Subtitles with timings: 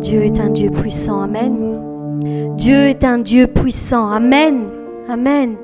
[0.00, 1.22] Dieu est un Dieu puissant.
[1.22, 1.80] Amen.
[2.56, 4.08] Dieu est un Dieu puissant.
[4.08, 4.64] Amen.
[5.08, 5.56] Amen.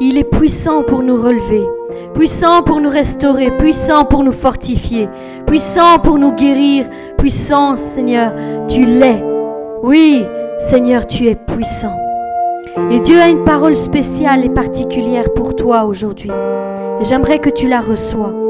[0.00, 1.62] Il est puissant pour nous relever,
[2.14, 5.08] puissant pour nous restaurer, puissant pour nous fortifier,
[5.46, 6.88] puissant pour nous guérir.
[7.16, 8.32] Puissant, Seigneur,
[8.68, 9.24] tu l'es.
[9.82, 10.24] Oui,
[10.58, 11.96] Seigneur, tu es puissant.
[12.90, 16.30] Et Dieu a une parole spéciale et particulière pour toi aujourd'hui.
[17.00, 18.43] Et j'aimerais que tu la reçois.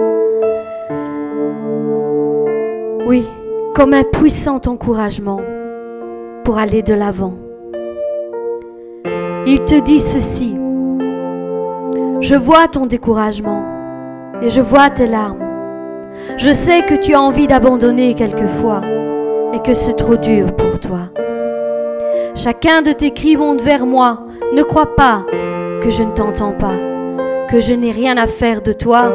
[3.06, 3.28] Oui,
[3.74, 5.42] comme un puissant encouragement
[6.42, 7.34] pour aller de l'avant.
[9.46, 10.56] Il te dit ceci.
[12.20, 13.62] Je vois ton découragement
[14.40, 15.44] et je vois tes larmes.
[16.38, 18.80] Je sais que tu as envie d'abandonner quelquefois
[19.52, 21.10] et que c'est trop dur pour toi.
[22.34, 24.26] Chacun de tes cris monte vers moi.
[24.56, 25.26] Ne crois pas
[25.82, 26.76] que je ne t'entends pas,
[27.50, 29.12] que je n'ai rien à faire de toi,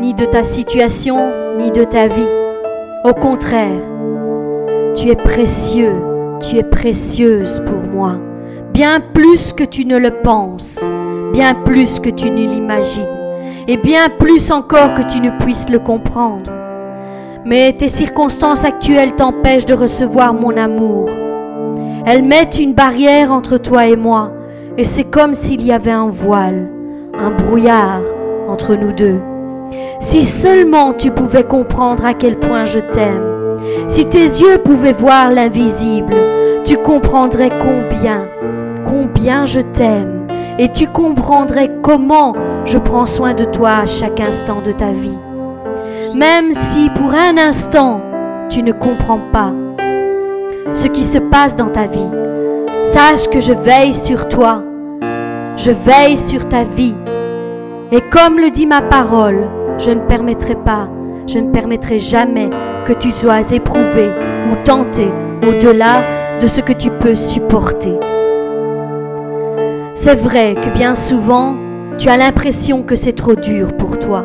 [0.00, 2.47] ni de ta situation, ni de ta vie.
[3.04, 3.80] Au contraire,
[4.96, 5.94] tu es précieux,
[6.40, 8.16] tu es précieuse pour moi,
[8.72, 10.80] bien plus que tu ne le penses,
[11.32, 13.06] bien plus que tu ne l'imagines,
[13.68, 16.50] et bien plus encore que tu ne puisses le comprendre.
[17.44, 21.08] Mais tes circonstances actuelles t'empêchent de recevoir mon amour.
[22.04, 24.32] Elles mettent une barrière entre toi et moi,
[24.76, 26.68] et c'est comme s'il y avait un voile,
[27.14, 28.02] un brouillard
[28.48, 29.20] entre nous deux.
[30.00, 33.56] Si seulement tu pouvais comprendre à quel point je t'aime,
[33.88, 36.14] si tes yeux pouvaient voir l'invisible,
[36.64, 38.24] tu comprendrais combien,
[38.86, 40.26] combien je t'aime,
[40.58, 45.18] et tu comprendrais comment je prends soin de toi à chaque instant de ta vie.
[46.14, 48.00] Même si pour un instant
[48.48, 49.52] tu ne comprends pas
[50.72, 52.10] ce qui se passe dans ta vie,
[52.84, 54.62] sache que je veille sur toi,
[55.56, 56.94] je veille sur ta vie,
[57.92, 59.46] et comme le dit ma parole,
[59.78, 60.88] je ne permettrai pas,
[61.26, 62.50] je ne permettrai jamais
[62.84, 64.10] que tu sois éprouvé
[64.50, 65.06] ou tenté
[65.46, 66.02] au-delà
[66.40, 67.98] de ce que tu peux supporter.
[69.94, 71.54] C'est vrai que bien souvent,
[71.98, 74.24] tu as l'impression que c'est trop dur pour toi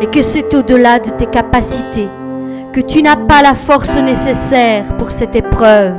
[0.00, 2.08] et que c'est au-delà de tes capacités,
[2.72, 5.94] que tu n'as pas la force nécessaire pour cette épreuve.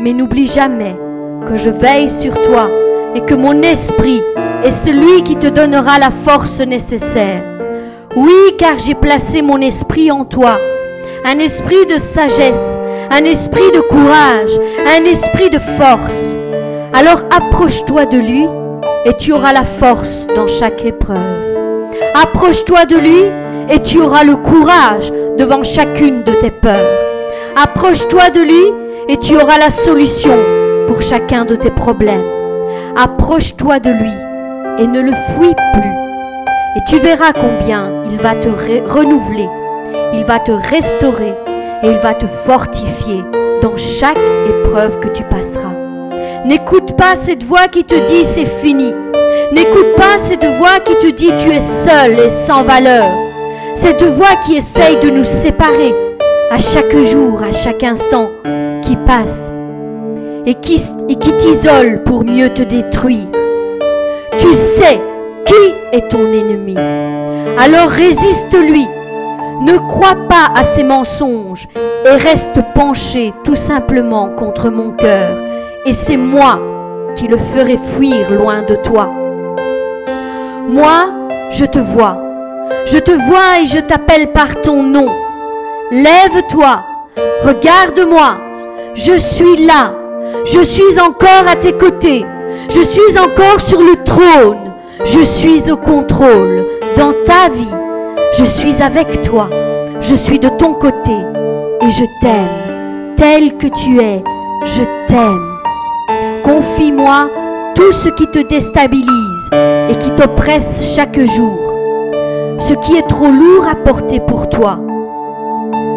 [0.00, 0.96] Mais n'oublie jamais
[1.46, 2.68] que je veille sur toi
[3.14, 4.20] et que mon esprit
[4.64, 7.42] est celui qui te donnera la force nécessaire.
[8.16, 10.56] Oui, car j'ai placé mon esprit en toi,
[11.26, 16.34] un esprit de sagesse, un esprit de courage, un esprit de force.
[16.94, 18.46] Alors approche-toi de lui
[19.04, 21.18] et tu auras la force dans chaque épreuve.
[22.14, 23.22] Approche-toi de lui
[23.68, 26.98] et tu auras le courage devant chacune de tes peurs.
[27.62, 28.72] Approche-toi de lui
[29.08, 30.38] et tu auras la solution
[30.88, 32.24] pour chacun de tes problèmes.
[32.96, 34.14] Approche-toi de lui
[34.78, 36.05] et ne le fuis plus
[36.76, 39.48] et tu verras combien il va te renouveler,
[40.12, 41.34] il va te restaurer
[41.82, 43.22] et il va te fortifier
[43.62, 45.72] dans chaque épreuve que tu passeras.
[46.44, 48.94] N'écoute pas cette voix qui te dit c'est fini.
[49.52, 53.10] N'écoute pas cette voix qui te dit tu es seul et sans valeur.
[53.74, 55.94] Cette voix qui essaye de nous séparer
[56.50, 58.30] à chaque jour, à chaque instant
[58.82, 59.50] qui passe
[60.44, 60.78] et qui,
[61.38, 63.26] t'isole pour mieux te détruire.
[64.38, 65.00] Tu sais
[65.46, 66.76] qui est ton ennemi?
[66.76, 68.86] Alors résiste-lui.
[69.62, 71.66] Ne crois pas à ses mensonges
[72.04, 75.38] et reste penché tout simplement contre mon cœur.
[75.86, 76.60] Et c'est moi
[77.14, 79.10] qui le ferai fuir loin de toi.
[80.68, 81.08] Moi,
[81.50, 82.18] je te vois.
[82.84, 85.08] Je te vois et je t'appelle par ton nom.
[85.90, 86.82] Lève-toi.
[87.42, 88.36] Regarde-moi.
[88.94, 89.94] Je suis là.
[90.44, 92.26] Je suis encore à tes côtés.
[92.68, 94.65] Je suis encore sur le trône.
[95.04, 97.74] Je suis au contrôle dans ta vie.
[98.38, 99.48] Je suis avec toi.
[100.00, 101.12] Je suis de ton côté
[101.80, 103.14] et je t'aime.
[103.16, 104.22] Tel que tu es,
[104.64, 105.58] je t'aime.
[106.44, 107.30] Confie-moi
[107.74, 109.50] tout ce qui te déstabilise
[109.90, 111.74] et qui t'oppresse chaque jour.
[112.58, 114.78] Ce qui est trop lourd à porter pour toi,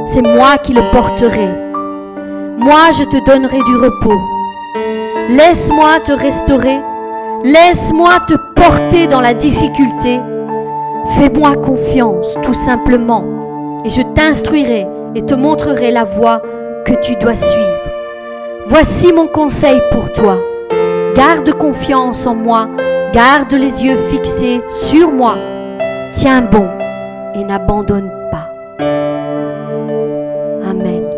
[0.06, 1.48] c'est moi qui le porterai.
[2.58, 4.20] Moi, je te donnerai du repos.
[5.30, 6.80] Laisse-moi te restaurer.
[7.44, 10.20] Laisse-moi te porter dans la difficulté,
[11.16, 13.24] fais-moi confiance tout simplement
[13.86, 16.42] et je t'instruirai et te montrerai la voie
[16.86, 17.90] que tu dois suivre.
[18.68, 20.38] Voici mon conseil pour toi.
[21.16, 22.68] Garde confiance en moi,
[23.14, 25.36] garde les yeux fixés sur moi.
[26.12, 26.68] Tiens bon
[27.36, 28.50] et n'abandonne pas.
[30.70, 31.10] Amen.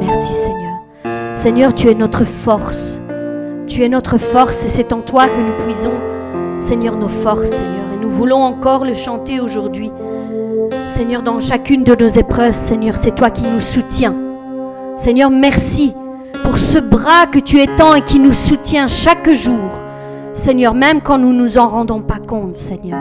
[0.00, 1.34] Merci Seigneur.
[1.34, 3.00] Seigneur, tu es notre force.
[3.66, 6.00] Tu es notre force et c'est en toi que nous puisons
[6.58, 7.92] Seigneur, nos forces, Seigneur.
[7.94, 9.90] Et nous voulons encore le chanter aujourd'hui.
[10.84, 14.14] Seigneur, dans chacune de nos épreuves, Seigneur, c'est toi qui nous soutiens.
[14.96, 15.94] Seigneur, merci
[16.44, 19.70] pour ce bras que tu étends et qui nous soutient chaque jour.
[20.32, 23.00] Seigneur, même quand nous ne nous en rendons pas compte, Seigneur.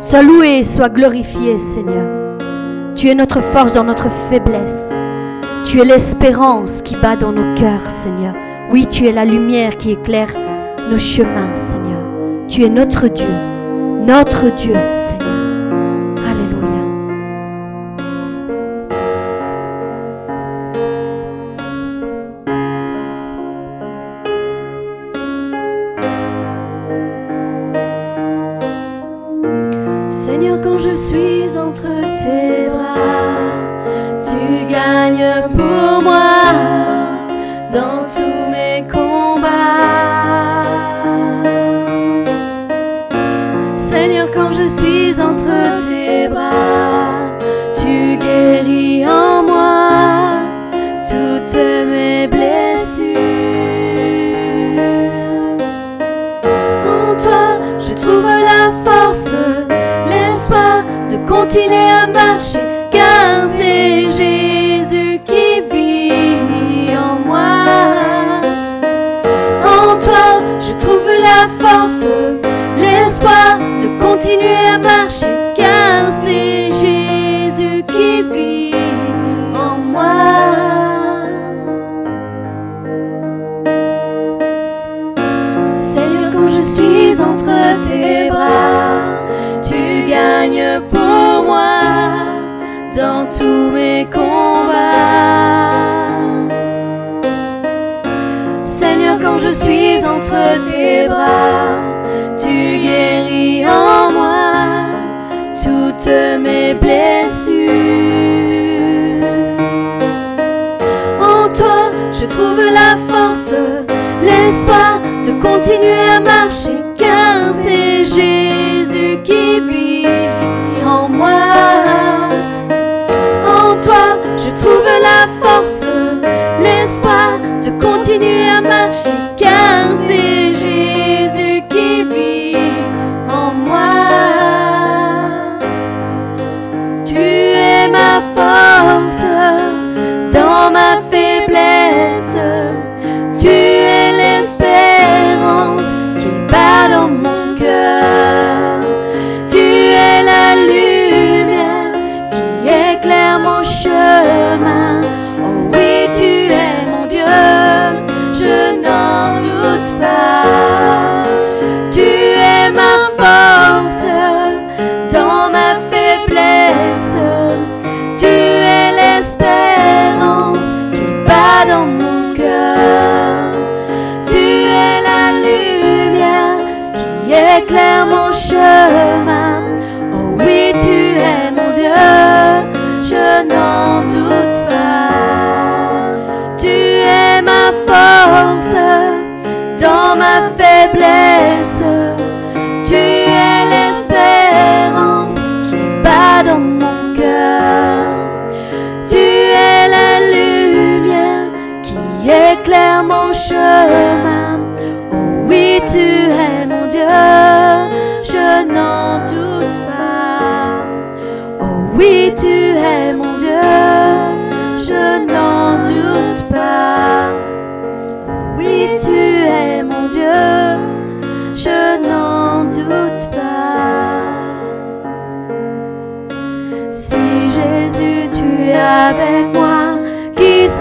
[0.00, 2.38] Sois loué, sois glorifié, Seigneur.
[2.94, 4.88] Tu es notre force dans notre faiblesse.
[5.64, 8.34] Tu es l'espérance qui bat dans nos cœurs, Seigneur.
[8.70, 10.34] Oui, tu es la lumière qui éclaire
[10.90, 12.02] nos chemins, Seigneur.
[12.48, 13.28] Tu es notre Dieu,
[14.06, 15.45] notre Dieu, Seigneur.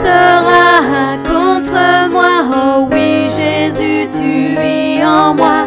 [0.05, 4.31] Sera contre moi Oh oui, Jésus, tu
[4.61, 5.59] vis en moi.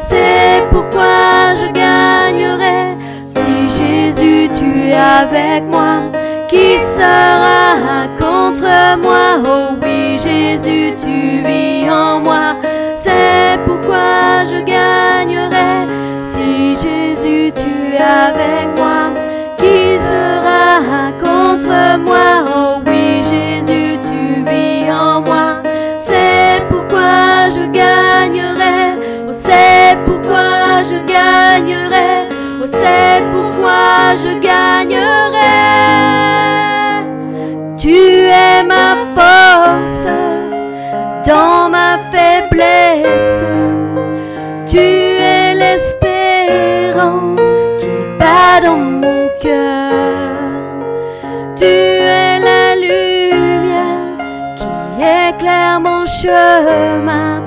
[0.00, 2.80] C'est pourquoi je gagnerai.
[3.30, 5.94] Si Jésus, tu es avec moi,
[6.48, 7.62] qui sera
[8.22, 8.70] contre
[9.06, 9.26] moi?
[9.52, 12.46] Oh oui, Jésus, tu vis en moi.
[12.94, 15.72] C'est pourquoi je gagnerai.
[16.20, 19.00] Si Jésus, tu es avec moi,
[19.58, 21.74] qui sera contre
[22.08, 22.28] moi?
[22.56, 23.03] Oh oui,
[33.32, 35.34] pourquoi je gagnerais.
[37.78, 40.06] Tu es ma force
[41.26, 43.44] dans ma faiblesse.
[44.66, 47.88] Tu es l'espérance qui
[48.18, 49.92] bat dans mon cœur.
[51.56, 54.16] Tu es la lumière
[54.56, 57.42] qui éclaire mon chemin.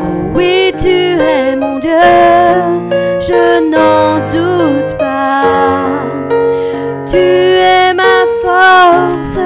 [0.00, 0.02] Oh
[0.34, 1.90] oui, tu es mon Dieu,
[3.20, 4.83] je n'en doute.
[7.14, 9.38] Tu es ma force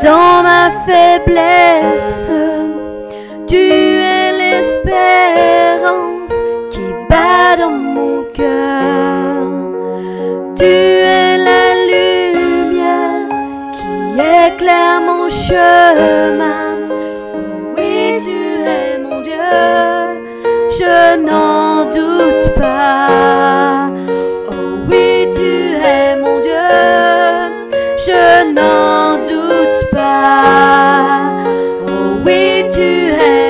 [0.00, 2.30] dans ma faiblesse.
[3.48, 6.32] Tu es l'espérance
[6.70, 9.42] qui bat dans mon cœur.
[10.54, 13.28] Tu es la lumière
[13.72, 16.76] qui éclaire mon chemin.
[17.34, 18.38] Oh oui, tu
[18.76, 19.34] es mon Dieu,
[20.78, 23.55] je n'en doute pas.
[32.68, 33.45] Oh oui,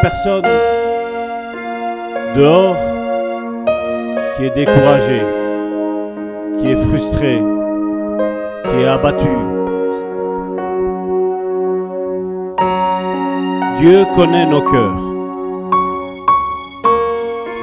[0.00, 0.42] personne
[2.34, 2.76] dehors
[4.36, 5.20] qui est découragé,
[6.58, 7.42] qui est frustré,
[8.64, 9.28] qui est abattu.
[13.78, 15.00] Dieu connaît nos cœurs.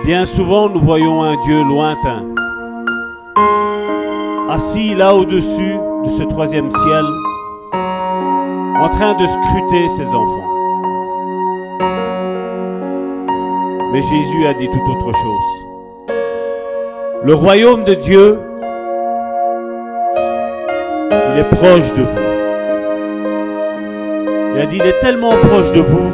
[0.06, 2.24] Bien souvent, nous voyons un Dieu lointain,
[4.50, 7.06] assis là au-dessus de ce troisième ciel,
[7.74, 10.47] en train de scruter ses enfants.
[13.98, 16.16] Mais Jésus a dit tout autre chose.
[17.24, 18.40] Le royaume de Dieu,
[21.10, 22.20] il est proche de vous.
[24.54, 26.12] Il a dit, il est tellement proche de vous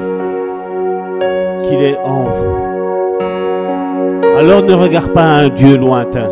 [1.68, 3.18] qu'il est en vous.
[4.40, 6.32] Alors ne regarde pas un Dieu lointain.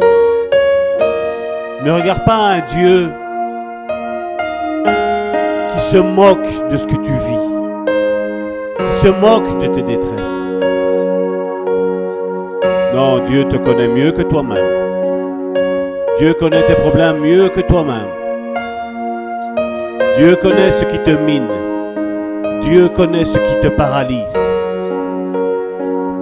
[1.84, 3.12] Ne regarde pas un Dieu
[5.74, 10.51] qui se moque de ce que tu vis, qui se moque de tes détresses.
[12.94, 15.56] Non, Dieu te connaît mieux que toi-même.
[16.18, 18.10] Dieu connaît tes problèmes mieux que toi-même.
[20.18, 21.48] Dieu connaît ce qui te mine.
[22.64, 24.38] Dieu connaît ce qui te paralyse.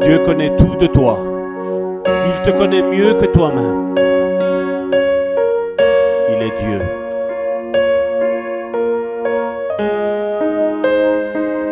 [0.01, 1.17] Dieu connaît tout de toi.
[2.05, 3.95] Il te connaît mieux que toi-même.
[6.29, 6.81] Il est Dieu.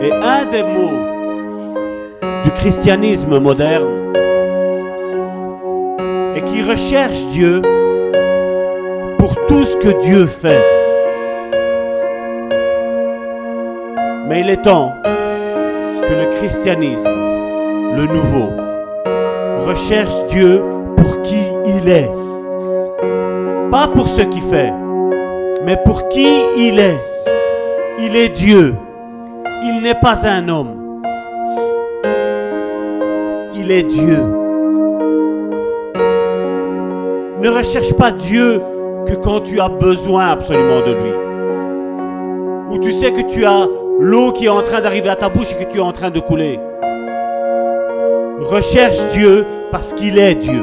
[0.02, 1.00] Et un des mots
[2.44, 3.97] du christianisme moderne
[6.58, 7.62] qui recherche Dieu
[9.20, 10.64] pour tout ce que Dieu fait.
[14.28, 17.10] Mais il est temps que le christianisme,
[17.96, 18.50] le nouveau,
[19.68, 20.64] recherche Dieu
[20.98, 22.10] pour qui il est.
[23.70, 24.74] Pas pour ce qu'il fait,
[25.64, 27.00] mais pour qui il est.
[28.00, 28.76] Il est Dieu.
[29.64, 31.02] Il n'est pas un homme.
[33.54, 34.37] Il est Dieu.
[37.48, 38.62] Ne recherche pas Dieu
[39.08, 41.14] que quand tu as besoin absolument de lui.
[42.72, 43.66] Ou tu sais que tu as
[44.02, 46.10] l'eau qui est en train d'arriver à ta bouche et que tu es en train
[46.10, 46.60] de couler.
[48.42, 50.62] Recherche Dieu parce qu'il est Dieu.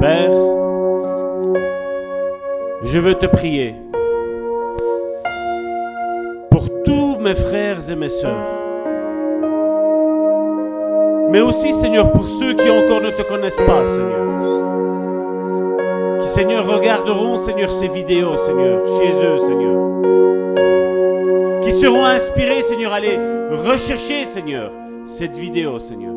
[0.00, 0.32] Père,
[2.82, 3.76] je veux te prier
[6.50, 8.65] pour tous mes frères et mes sœurs
[11.30, 14.26] Mais aussi, Seigneur, pour ceux qui encore ne te connaissent pas, Seigneur.
[16.20, 19.76] Qui, Seigneur, regarderont, Seigneur, ces vidéos, Seigneur, chez eux, Seigneur.
[21.62, 23.18] Qui seront inspirés, Seigneur, à aller
[23.50, 24.70] rechercher, Seigneur,
[25.04, 26.14] cette vidéo, Seigneur.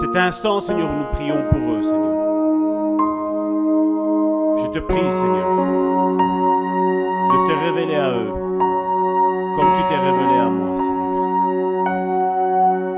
[0.00, 2.14] Cet instant, Seigneur, nous prions pour eux, Seigneur.
[4.58, 5.50] Je te prie, Seigneur,
[7.30, 8.44] de te révéler à eux
[9.54, 11.03] comme tu t'es révélé à moi, Seigneur.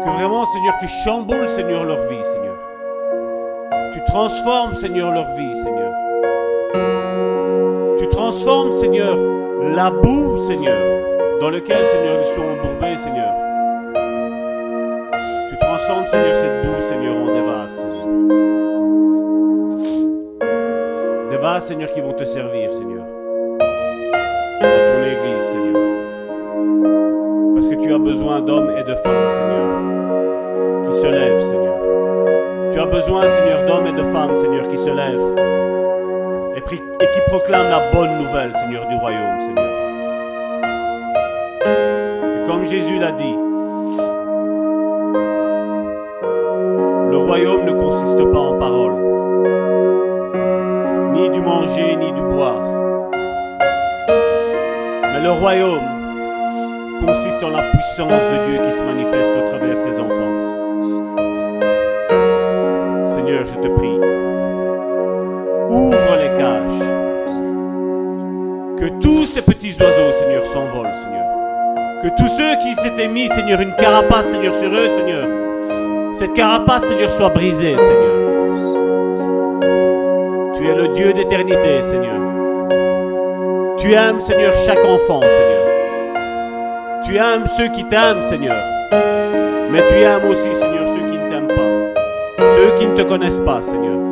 [0.06, 2.56] Que vraiment, Seigneur, tu chamboules, Seigneur, leur vie, Seigneur.
[3.92, 5.92] Tu transformes, Seigneur, leur vie, Seigneur.
[7.98, 9.16] Tu transformes, Seigneur,
[9.74, 13.34] la boue, Seigneur, dans lequel, Seigneur, ils sont embourbés, Seigneur.
[15.50, 18.06] Tu transformes, Seigneur, cette boue, Seigneur, en des vases, Seigneur.
[21.30, 23.04] Des vases, Seigneur, qui vont te servir, Seigneur.
[24.60, 25.82] Dans ton église, Seigneur.
[27.56, 29.95] Parce que tu as besoin d'hommes et de femmes, Seigneur,
[30.88, 31.74] qui se lèvent, Seigneur.
[32.72, 35.36] Tu as besoin, Seigneur, d'hommes et de femmes, Seigneur, qui se lèvent
[36.56, 39.64] et, qui proclament la bonne nouvelle, Seigneur, du royaume, Seigneur.
[42.24, 43.36] Et comme Jésus l'a dit,
[47.10, 48.96] le royaume ne consiste pas en paroles,
[51.12, 52.62] ni du manger, ni du boire.
[55.02, 55.80] Mais le royaume
[57.06, 60.55] consiste en la puissance de Dieu qui se manifeste au travers ses enfants.
[63.26, 63.98] Seigneur, je te prie,
[65.68, 66.80] ouvre les cages.
[68.78, 71.26] Que tous ces petits oiseaux, Seigneur, s'envolent, Seigneur.
[72.04, 75.26] Que tous ceux qui s'étaient mis, Seigneur, une carapace, Seigneur, sur eux, Seigneur,
[76.14, 78.14] cette carapace, Seigneur, soit brisée, Seigneur.
[80.56, 82.20] Tu es le Dieu d'éternité, Seigneur.
[83.78, 87.02] Tu aimes, Seigneur, chaque enfant, Seigneur.
[87.04, 88.62] Tu aimes ceux qui t'aiment, Seigneur.
[89.72, 90.85] Mais tu aimes aussi, Seigneur,
[92.78, 94.10] qui ne te connaissent pas, Seigneur.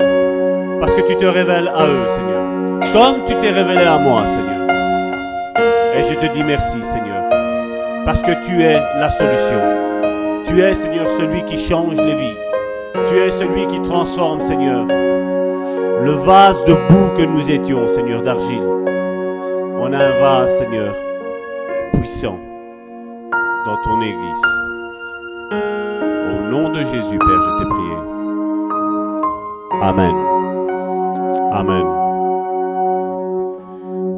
[0.81, 2.93] Parce que tu te révèles à eux, Seigneur.
[2.93, 4.67] Comme tu t'es révélé à moi, Seigneur.
[5.97, 7.25] Et je te dis merci, Seigneur.
[8.05, 9.61] Parce que tu es la solution.
[10.47, 12.37] Tu es, Seigneur, celui qui change les vies.
[13.09, 18.63] Tu es celui qui transforme, Seigneur, le vase de boue que nous étions, Seigneur, d'argile.
[19.81, 20.95] On a un vase, Seigneur,
[21.95, 22.39] puissant
[23.67, 24.43] dans ton Église.
[25.53, 28.14] Au nom de Jésus, Père, je t'ai prié.
[29.83, 30.15] Amen.
[31.53, 31.87] Amen.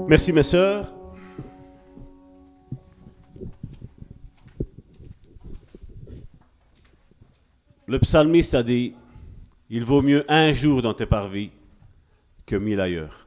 [0.09, 0.93] Merci, mes sœurs.
[7.87, 8.95] Le psalmiste a dit,
[9.71, 11.51] il vaut mieux un jour dans tes parvis
[12.47, 13.27] que mille ailleurs.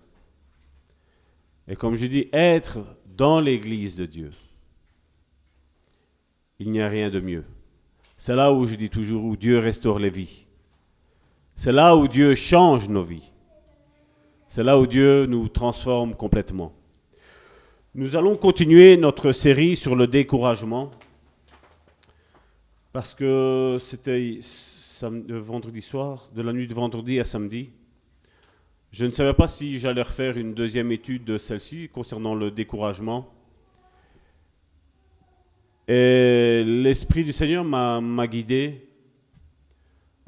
[1.67, 4.31] Et comme je dis, être dans l'église de Dieu,
[6.59, 7.45] il n'y a rien de mieux.
[8.17, 10.45] C'est là où je dis toujours, où Dieu restaure les vies.
[11.61, 13.33] C'est là où Dieu change nos vies.
[14.47, 16.71] C'est là où Dieu nous transforme complètement.
[17.93, 20.89] Nous allons continuer notre série sur le découragement
[22.93, 24.39] parce que c'était
[25.01, 27.71] vendredi soir, de la nuit de vendredi à samedi.
[28.93, 33.33] Je ne savais pas si j'allais refaire une deuxième étude de celle-ci concernant le découragement.
[35.89, 38.88] Et l'Esprit du Seigneur m'a guidé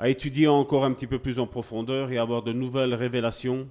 [0.01, 3.67] à étudier encore un petit peu plus en profondeur et avoir de nouvelles révélations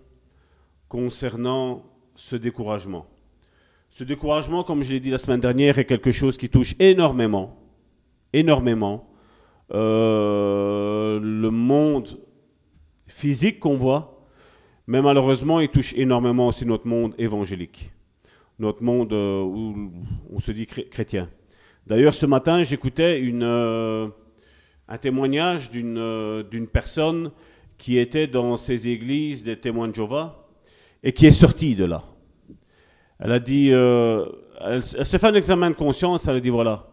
[0.88, 1.82] concernant
[2.14, 3.04] ce découragement.
[3.90, 7.58] Ce découragement, comme je l'ai dit la semaine dernière, est quelque chose qui touche énormément,
[8.32, 9.10] énormément
[9.72, 12.20] euh, le monde
[13.08, 14.24] physique qu'on voit,
[14.86, 17.90] mais malheureusement, il touche énormément aussi notre monde évangélique,
[18.60, 19.90] notre monde euh, où
[20.32, 21.28] on se dit chré- chrétien.
[21.88, 24.06] D'ailleurs, ce matin, j'écoutais une, euh,
[24.90, 27.30] un témoignage d'une euh, d'une personne
[27.78, 30.46] qui était dans ces églises des témoins de Jéhovah
[31.02, 32.02] et qui est sortie de là.
[33.20, 34.26] Elle a dit, euh,
[34.60, 36.88] elle, s'est fait un examen de conscience, elle a dit voilà,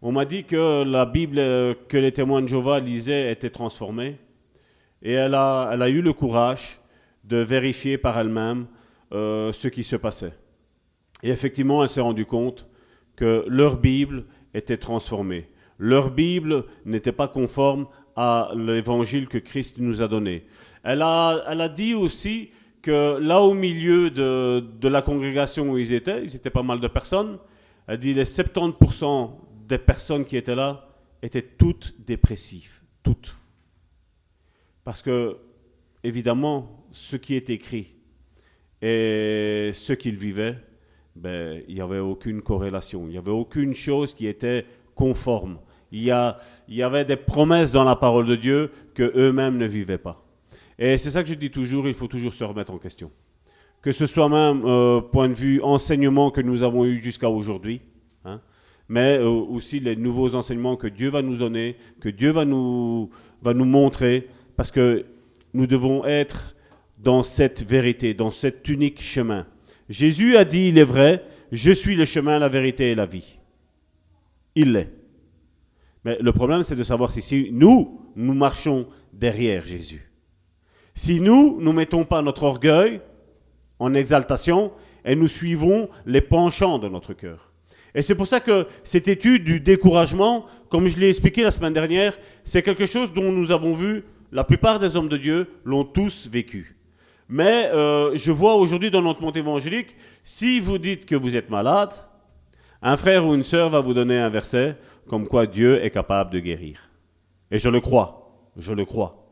[0.00, 4.18] on m'a dit que la Bible euh, que les témoins de Jéhovah lisaient était transformée
[5.00, 6.78] et elle a, elle a eu le courage
[7.24, 8.66] de vérifier par elle-même
[9.12, 10.32] ce qui se passait.
[11.22, 12.66] Et effectivement, elle s'est rendue compte
[13.14, 15.48] que leur Bible était transformée.
[15.78, 20.46] Leur Bible n'était pas conforme à l'évangile que Christ nous a donné.
[20.82, 22.50] Elle a, elle a dit aussi
[22.82, 26.80] que là au milieu de, de la congrégation où ils étaient, ils étaient pas mal
[26.80, 27.38] de personnes,
[27.86, 29.30] elle dit les 70%
[29.68, 30.88] des personnes qui étaient là
[31.22, 33.36] étaient toutes dépressives, toutes.
[34.84, 35.36] Parce que,
[36.02, 37.94] évidemment, ce qui est écrit
[38.80, 40.56] et ce qu'ils vivaient,
[41.14, 45.58] ben, il n'y avait aucune corrélation, il n'y avait aucune chose qui était conforme,
[45.90, 50.24] Il y, avait des promesses dans la parole de Dieu que eux-mêmes ne vivaient pas.
[50.78, 53.10] Et c'est ça que je dis toujours, il faut toujours se remettre en question.
[53.82, 57.82] Que ce soit même euh, point de vue enseignement que nous avons eu jusqu'à aujourd'hui,
[58.24, 58.40] hein,
[58.88, 63.10] mais euh, aussi les nouveaux enseignements que Dieu va nous donner, que Dieu va nous
[63.42, 65.04] montrer, parce que
[65.52, 66.54] nous devons être
[66.98, 69.46] dans cette vérité, dans cet unique chemin.
[69.88, 73.38] Jésus a dit, il est vrai, je suis le chemin, la vérité et la vie.
[74.54, 74.90] Il l'est.
[76.04, 80.10] Mais le problème, c'est de savoir si, nous, nous marchons derrière Jésus.
[80.94, 83.00] Si nous, nous mettons pas notre orgueil
[83.78, 84.72] en exaltation
[85.04, 87.52] et nous suivons les penchants de notre cœur.
[87.94, 91.72] Et c'est pour ça que cette étude du découragement, comme je l'ai expliqué la semaine
[91.72, 95.84] dernière, c'est quelque chose dont nous avons vu, la plupart des hommes de Dieu l'ont
[95.84, 96.76] tous vécu.
[97.28, 101.50] Mais euh, je vois aujourd'hui dans notre monde évangélique, si vous dites que vous êtes
[101.50, 101.92] malade,
[102.82, 104.76] un frère ou une sœur va vous donner un verset
[105.08, 106.90] comme quoi Dieu est capable de guérir.
[107.50, 109.28] Et je le crois, je le crois.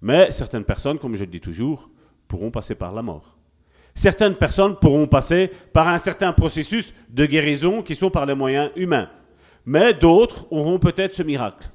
[0.00, 1.90] Mais certaines personnes, comme je le dis toujours,
[2.28, 3.38] pourront passer par la mort.
[3.94, 8.70] Certaines personnes pourront passer par un certain processus de guérison qui sont par les moyens
[8.76, 9.10] humains.
[9.64, 11.70] Mais d'autres auront peut-être ce miracle.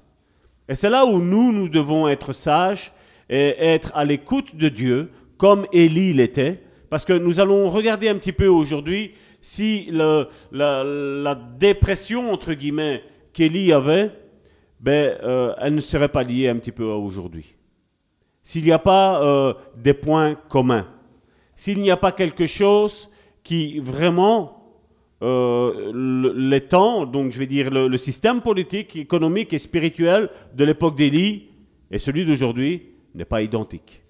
[0.68, 2.92] Et c'est là où nous, nous devons être sages
[3.30, 8.16] et être à l'écoute de Dieu comme Élie l'était, parce que nous allons regarder un
[8.16, 14.12] petit peu aujourd'hui si la, dépression, entre guillemets, qu'Élie avait,
[14.80, 17.56] ben, euh, elle ne serait pas liée un petit peu à aujourd'hui.
[18.44, 20.88] S'il n'y a pas euh, des points communs,
[21.56, 23.10] s'il n'y a pas quelque chose
[23.44, 24.58] qui vraiment
[25.24, 25.92] euh,
[26.36, 30.96] les temps, donc je vais dire le, le, système politique, économique et spirituel de l'époque
[30.96, 31.48] d'Élie
[31.90, 34.04] et celui d'aujourd'hui n'est pas identique.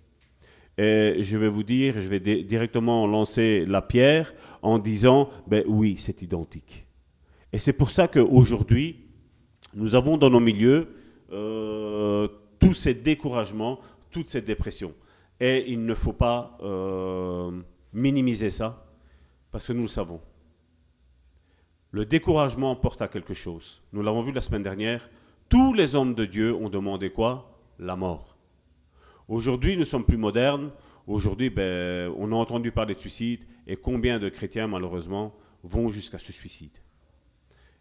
[0.77, 5.95] Et je vais vous dire, je vais directement lancer la pierre en disant, ben oui,
[5.97, 6.85] c'est identique.
[7.51, 9.07] Et c'est pour ça qu'aujourd'hui,
[9.73, 10.93] nous avons dans nos milieux
[11.31, 12.27] euh,
[12.59, 13.79] tous ces découragements,
[14.11, 14.93] toutes ces dépressions.
[15.39, 17.51] Et il ne faut pas euh,
[17.93, 18.85] minimiser ça,
[19.51, 20.21] parce que nous le savons.
[21.91, 23.81] Le découragement porte à quelque chose.
[23.93, 25.09] Nous l'avons vu la semaine dernière.
[25.49, 27.57] Tous les hommes de Dieu ont demandé quoi?
[27.79, 28.36] La mort.
[29.27, 30.71] Aujourd'hui, nous sommes plus modernes.
[31.05, 36.17] Aujourd'hui, ben, on a entendu parler de suicide et combien de chrétiens, malheureusement, vont jusqu'à
[36.17, 36.77] ce suicide.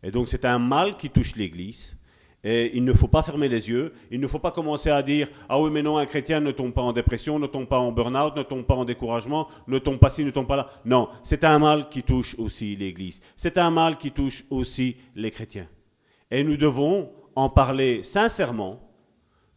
[0.02, 1.96] Et donc, c'est un mal qui touche l'Église.
[2.42, 3.92] Et il ne faut pas fermer les yeux.
[4.10, 6.72] Il ne faut pas commencer à dire Ah oui, mais non, un chrétien ne tombe
[6.72, 9.98] pas en dépression, ne tombe pas en burn-out, ne tombe pas en découragement, ne tombe
[9.98, 10.68] pas ci, ne tombe pas là.
[10.84, 13.20] Non, c'est un mal qui touche aussi l'Église.
[13.36, 15.68] C'est un mal qui touche aussi les chrétiens.
[16.28, 18.80] Et nous devons en parler sincèrement,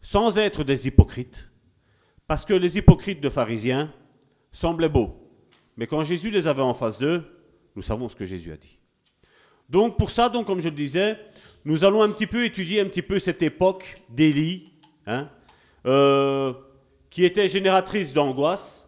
[0.02, 1.49] sans être des hypocrites,
[2.30, 3.92] parce que les hypocrites de pharisiens
[4.52, 5.16] semblaient beaux.
[5.78, 7.24] Mais quand Jésus les avait en face d'eux,
[7.76, 8.78] nous savons ce que Jésus a dit.
[9.68, 11.18] Donc pour ça, donc, comme je le disais,
[11.66, 14.74] nous allons un petit peu étudier un petit peu cette époque d'Élie,
[15.08, 15.28] hein,
[15.88, 16.54] euh,
[17.10, 18.88] qui était génératrice d'angoisse,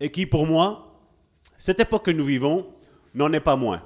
[0.00, 1.00] et qui pour moi,
[1.58, 2.74] cette époque que nous vivons,
[3.14, 3.84] n'en est pas moins.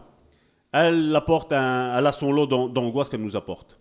[0.72, 3.78] Elle, apporte elle a son lot d'angoisse qu'elle nous apporte.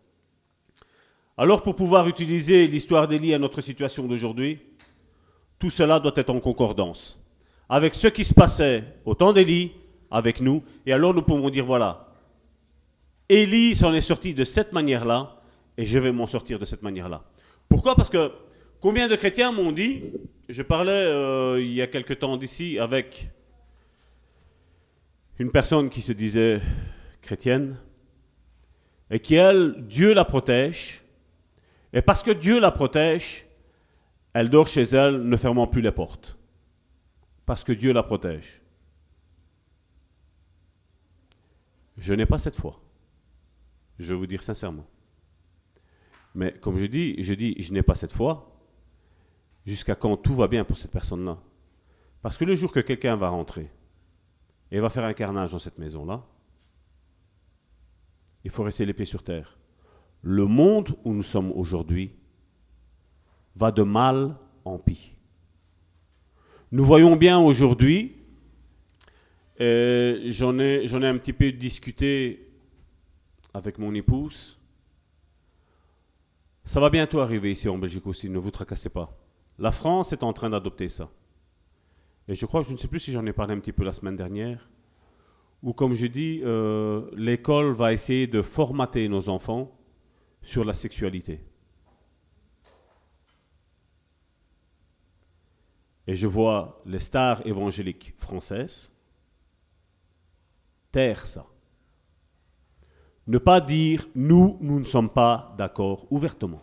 [1.38, 4.60] Alors pour pouvoir utiliser l'histoire d'Élie à notre situation d'aujourd'hui,
[5.60, 7.20] tout cela doit être en concordance
[7.70, 9.72] avec ce qui se passait au temps d'Élie,
[10.12, 12.14] avec nous, et alors nous pouvons dire voilà,
[13.28, 15.42] Élie s'en est sorti de cette manière-là,
[15.78, 17.24] et je vais m'en sortir de cette manière-là.
[17.68, 17.96] Pourquoi?
[17.96, 18.32] Parce que
[18.80, 20.04] combien de chrétiens m'ont dit,
[20.48, 23.30] je parlais euh, il y a quelque temps d'ici avec
[25.40, 26.62] une personne qui se disait
[27.22, 27.78] chrétienne,
[29.10, 31.04] et qui, elle, Dieu la protège,
[31.94, 33.46] et parce que Dieu la protège,
[34.34, 36.38] elle dort chez elle, ne fermant plus les portes.
[37.46, 38.62] Parce que Dieu la protège.
[41.98, 42.82] Je n'ai pas cette foi.
[43.98, 44.86] Je vais vous dire sincèrement.
[46.34, 48.52] Mais comme je dis, je dis, je n'ai pas cette foi
[49.66, 51.40] jusqu'à quand tout va bien pour cette personne-là.
[52.22, 53.72] Parce que le jour que quelqu'un va rentrer
[54.72, 56.26] et va faire un carnage dans cette maison-là,
[58.44, 59.58] il faut rester les pieds sur terre
[60.26, 62.12] le monde où nous sommes aujourd'hui
[63.56, 64.36] va de mal
[64.66, 65.14] en pis.
[66.72, 68.18] Nous voyons bien aujourd'hui,
[69.60, 72.50] j'en ai, ai un petit peu discuté
[73.54, 74.60] avec mon épouse,
[76.64, 79.16] ça va bientôt arriver ici en Belgique aussi, ne vous tracassez pas.
[79.60, 81.12] La France est en train d'adopter ça.
[82.28, 83.94] Et je crois, je ne sais plus si j'en ai parlé un petit peu la
[83.94, 84.68] semaine dernière,
[85.62, 89.72] où comme je dis, euh, l'école va essayer de formater nos enfants
[90.46, 91.44] sur la sexualité.
[96.08, 98.92] Et je vois les stars évangéliques françaises
[100.92, 101.46] taire ça.
[103.28, 106.62] ne pas dire nous, nous ne sommes pas d'accord ouvertement.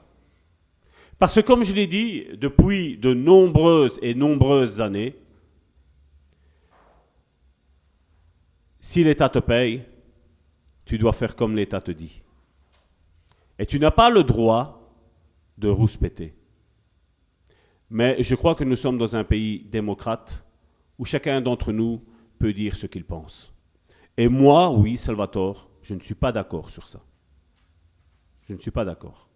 [1.19, 5.17] Parce que comme je l'ai dit, depuis de nombreuses et nombreuses années,
[8.81, 9.85] si l'État te paye,
[10.85, 12.23] tu dois faire comme l'État te dit.
[13.59, 14.97] Et tu n'as pas le droit
[15.59, 16.35] de rouspéter.
[17.91, 20.45] Mais je crois que nous sommes dans un pays démocrate
[20.99, 22.03] où chacun d'entre nous
[22.39, 23.53] peut dire ce qu'il pense.
[24.17, 27.01] Et moi, oui, Salvatore, je ne suis pas d'accord sur ça.
[28.49, 29.29] Je ne suis pas d'accord.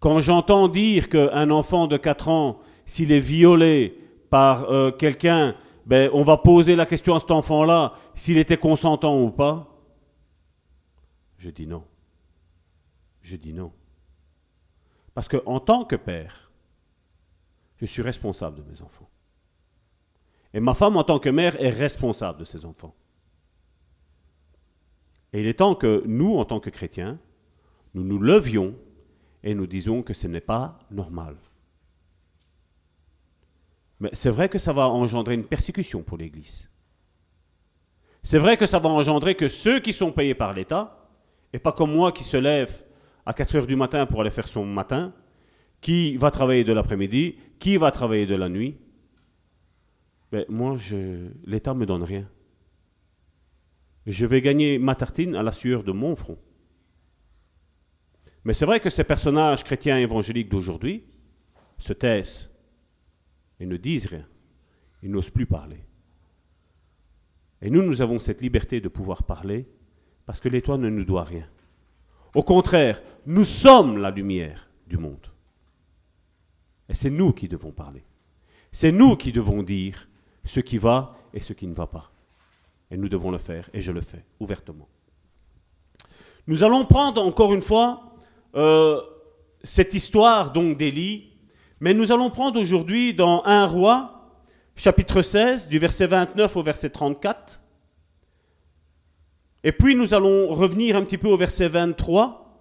[0.00, 3.98] Quand j'entends dire qu'un enfant de 4 ans, s'il est violé
[4.30, 5.54] par euh, quelqu'un,
[5.86, 9.74] ben, on va poser la question à cet enfant-là s'il était consentant ou pas,
[11.38, 11.84] je dis non.
[13.28, 13.72] Je dis non.
[15.12, 16.50] Parce qu'en tant que père,
[17.76, 19.10] je suis responsable de mes enfants.
[20.54, 22.94] Et ma femme, en tant que mère, est responsable de ses enfants.
[25.34, 27.18] Et il est temps que nous, en tant que chrétiens,
[27.92, 28.74] nous nous levions
[29.42, 31.36] et nous disons que ce n'est pas normal.
[34.00, 36.70] Mais c'est vrai que ça va engendrer une persécution pour l'Église.
[38.22, 41.10] C'est vrai que ça va engendrer que ceux qui sont payés par l'État,
[41.52, 42.87] et pas comme moi qui se lève
[43.28, 45.12] à 4 heures du matin pour aller faire son matin,
[45.82, 48.78] qui va travailler de l'après-midi, qui va travailler de la nuit,
[50.32, 50.78] ben moi,
[51.44, 52.26] l'État ne me donne rien.
[54.06, 56.38] Je vais gagner ma tartine à la sueur de mon front.
[58.44, 61.04] Mais c'est vrai que ces personnages chrétiens évangéliques d'aujourd'hui
[61.76, 62.50] se taisent
[63.60, 64.26] et ne disent rien.
[65.02, 65.84] Ils n'osent plus parler.
[67.60, 69.64] Et nous, nous avons cette liberté de pouvoir parler
[70.24, 71.46] parce que l'État ne nous doit rien.
[72.34, 75.26] Au contraire, nous sommes la lumière du monde.
[76.88, 78.02] Et c'est nous qui devons parler.
[78.72, 80.08] C'est nous qui devons dire
[80.44, 82.10] ce qui va et ce qui ne va pas.
[82.90, 84.88] Et nous devons le faire, et je le fais ouvertement.
[86.46, 88.14] Nous allons prendre encore une fois
[88.54, 89.00] euh,
[89.62, 91.32] cette histoire donc d'Élie,
[91.80, 94.32] mais nous allons prendre aujourd'hui dans 1 roi,
[94.74, 97.60] chapitre 16, du verset 29 au verset 34.
[99.68, 102.58] Et puis nous allons revenir un petit peu au verset 23,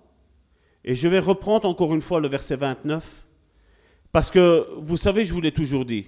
[0.84, 3.26] et je vais reprendre encore une fois le verset 29,
[4.12, 6.08] parce que vous savez, je vous l'ai toujours dit,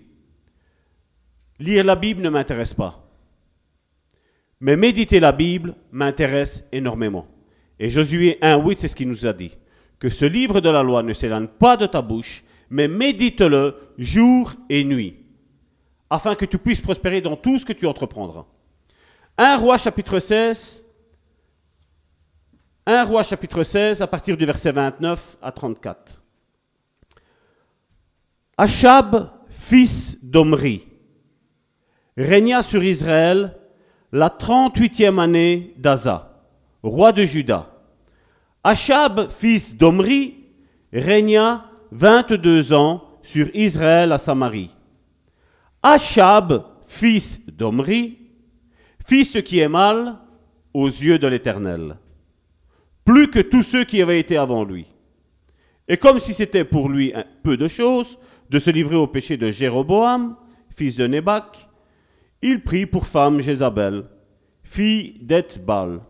[1.57, 3.09] lire la Bible ne m'intéresse pas.
[4.59, 7.27] Mais méditer la Bible m'intéresse énormément.
[7.79, 9.55] Et Josué 1.8, c'est ce qu'il nous a dit.
[9.99, 14.51] Que ce livre de la loi ne s'éloigne pas de ta bouche, mais médite-le jour
[14.67, 15.15] et nuit,
[16.09, 18.47] afin que tu puisses prospérer dans tout ce que tu entreprendras.
[19.37, 20.83] 1 roi chapitre 16,
[22.89, 26.23] 1 roi chapitre 16, à partir du verset 29 à 34.
[28.57, 30.87] Achab, fils d'Omri,
[32.17, 33.55] régna sur Israël
[34.11, 36.41] la 38e année d'Aza,
[36.81, 37.71] roi de Juda.
[38.63, 40.47] Achab, fils d'Omri,
[40.91, 44.75] régna 22 ans sur Israël à Samarie.
[45.83, 48.17] Achab, fils d'Omri,
[49.05, 50.17] fit ce qui est mal
[50.73, 51.95] aux yeux de l'Éternel,
[53.09, 54.85] plus que tous ceux qui avaient été avant lui.
[55.87, 58.19] Et comme si c'était pour lui peu de choses
[58.51, 60.35] de se livrer au péché de Jéroboam,
[60.69, 61.67] fils de Nebac,
[62.43, 64.05] il prit pour femme Jézabel,
[64.61, 66.01] fille d'Ethbal,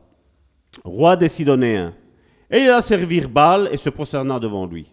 [0.83, 1.93] roi des Sidoniens,
[2.51, 4.91] et il a servi Baal et se prosterna devant lui.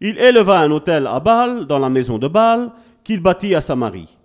[0.00, 2.70] Il éleva un autel à Baal dans la maison de Baal
[3.02, 4.16] qu'il bâtit à Samarie.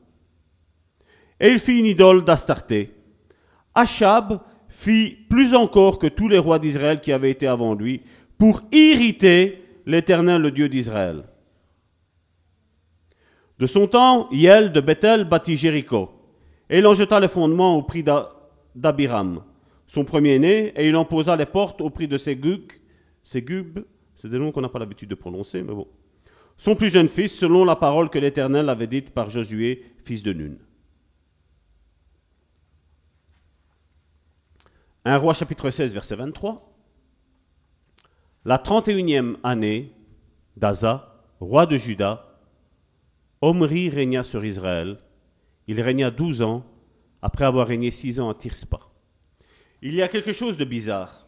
[1.40, 2.94] Et il fit une idole d'Astarté.
[3.74, 4.42] Achab
[4.80, 8.02] fit plus encore que tous les rois d'Israël qui avaient été avant lui
[8.38, 11.24] pour irriter l'Éternel, le Dieu d'Israël.
[13.60, 16.10] De son temps, Yel de Bethel bâtit Jéricho.
[16.70, 18.06] Et il en jeta les fondements au prix
[18.74, 19.44] d'Abiram,
[19.86, 22.72] son premier-né, et il en posa les portes au prix de Ségub,
[23.24, 23.80] Ségub,
[24.16, 25.88] c'est des noms qu'on n'a pas l'habitude de prononcer, mais bon.
[26.56, 30.32] Son plus jeune fils, selon la parole que l'Éternel avait dite par Josué, fils de
[30.32, 30.56] Nun.
[35.10, 36.72] Un roi chapitre 16, verset 23.
[38.46, 39.92] La 31e année
[40.56, 42.38] d'Aza, roi de Juda,
[43.42, 45.00] Omri régna sur Israël
[45.66, 46.64] il régna douze ans
[47.24, 48.82] après avoir régné six ans à Tirspa.
[49.82, 51.28] Il y a quelque chose de bizarre.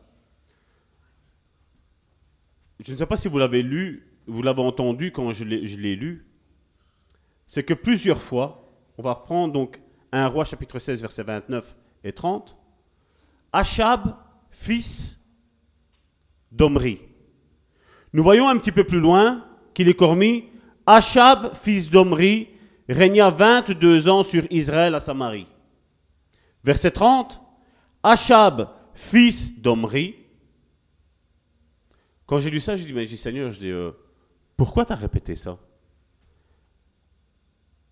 [2.86, 6.28] Je ne sais pas si vous l'avez lu, vous l'avez entendu quand je l'ai lu.
[7.48, 12.14] C'est que plusieurs fois, on va reprendre donc un roi chapitre 16 versets 29 et
[12.14, 12.61] 30,
[13.54, 14.16] Achab,
[14.50, 15.20] fils
[16.52, 17.02] d'Omri.
[18.14, 20.46] Nous voyons un petit peu plus loin qu'il est cormis
[20.86, 22.50] Achab, fils d'Omri,
[22.90, 25.48] régna 22 ans sur Israël à Samarie.
[26.64, 27.42] Verset 30,
[28.04, 30.16] Achab, fils d'Omri.
[32.26, 33.92] Quand j'ai lu ça, j'ai dit, mais Seigneur, je dis, euh,
[34.58, 35.58] pourquoi tu as répété ça?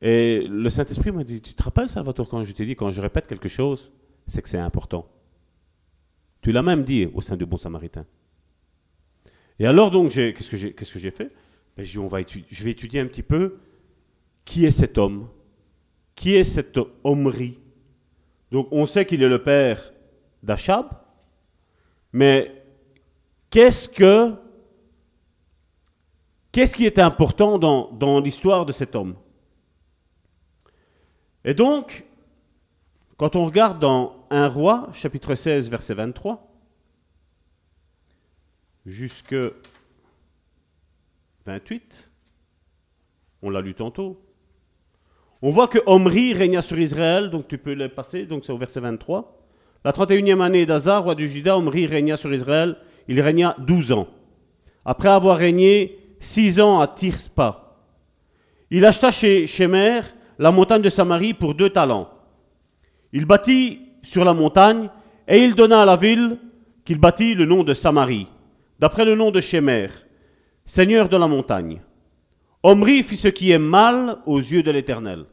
[0.01, 3.01] Et le Saint-Esprit m'a dit, tu te rappelles, Salvatore, quand je t'ai dit, quand je
[3.01, 3.91] répète quelque chose,
[4.27, 5.07] c'est que c'est important.
[6.41, 8.05] Tu l'as même dit au sein du Bon Samaritain.
[9.59, 10.49] Et alors, donc, qu'est-ce
[10.93, 11.31] que j'ai fait?
[11.75, 13.57] Ben, Je vais étudier un petit peu
[14.45, 15.27] qui est cet homme,
[16.15, 17.59] qui est cet Omri.
[18.51, 19.93] Donc, on sait qu'il est le père
[20.41, 20.87] d'Achab,
[22.13, 22.63] mais
[23.49, 24.33] qu'est-ce que
[26.51, 29.15] qui est important dans l'histoire de cet homme?
[31.45, 32.05] Et donc,
[33.19, 36.47] quand on regarde dans 1 roi, chapitre 16, verset 23,
[38.85, 39.35] jusque
[41.45, 42.09] 28,
[43.41, 44.21] on l'a lu tantôt,
[45.41, 48.57] on voit que Omri régna sur Israël, donc tu peux le passer, donc c'est au
[48.57, 49.37] verset 23.
[49.83, 52.77] La 31e année d'Azar, roi du Juda, Omri régna sur Israël,
[53.09, 54.07] il régna 12 ans.
[54.85, 57.81] Après avoir régné 6 ans à Tirspa,
[58.71, 60.03] il acheta chez Shemer
[60.37, 62.09] la montagne de Samarie pour deux talents.
[63.13, 64.89] Il bâtit sur la montagne
[65.27, 66.37] et il donna à la ville
[66.85, 68.27] qu'il bâtit le nom de Samarie,
[68.79, 69.89] d'après le nom de Shemer,
[70.65, 71.81] seigneur de la montagne.
[72.63, 75.25] Omri fit ce qui est mal aux yeux de l'Éternel.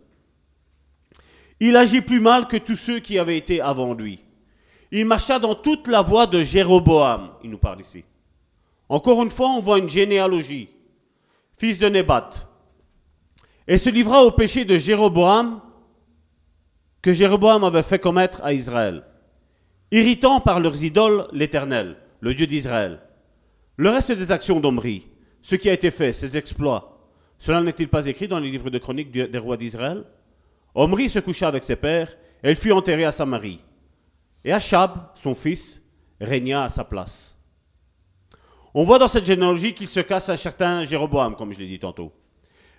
[1.59, 4.21] Il agit plus mal que tous ceux qui avaient été avant lui.
[4.93, 8.05] Il marcha dans toute la voie de Jéroboam, il nous parle ici.
[8.89, 10.69] Encore une fois, on voit une généalogie.
[11.59, 12.31] Fils de Nébat.
[13.67, 15.61] Et se livra au péché de Jéroboam
[17.03, 19.05] que Jéroboam avait fait commettre à Israël,
[19.91, 23.01] irritant par leurs idoles l'Éternel, le Dieu d'Israël.
[23.77, 25.07] Le reste des actions d'Omri,
[25.43, 26.97] ce qui a été fait, ses exploits,
[27.39, 30.05] cela n'est-il pas écrit dans les livres de chroniques des rois d'Israël?
[30.75, 33.61] Omri se coucha avec ses pères, et elle fut enterrée à Samarie.
[34.45, 35.83] Et Achab, son fils,
[36.21, 37.37] régna à sa place.
[38.75, 41.79] On voit dans cette généalogie qu'il se casse un certain Jéroboam, comme je l'ai dit
[41.79, 42.13] tantôt.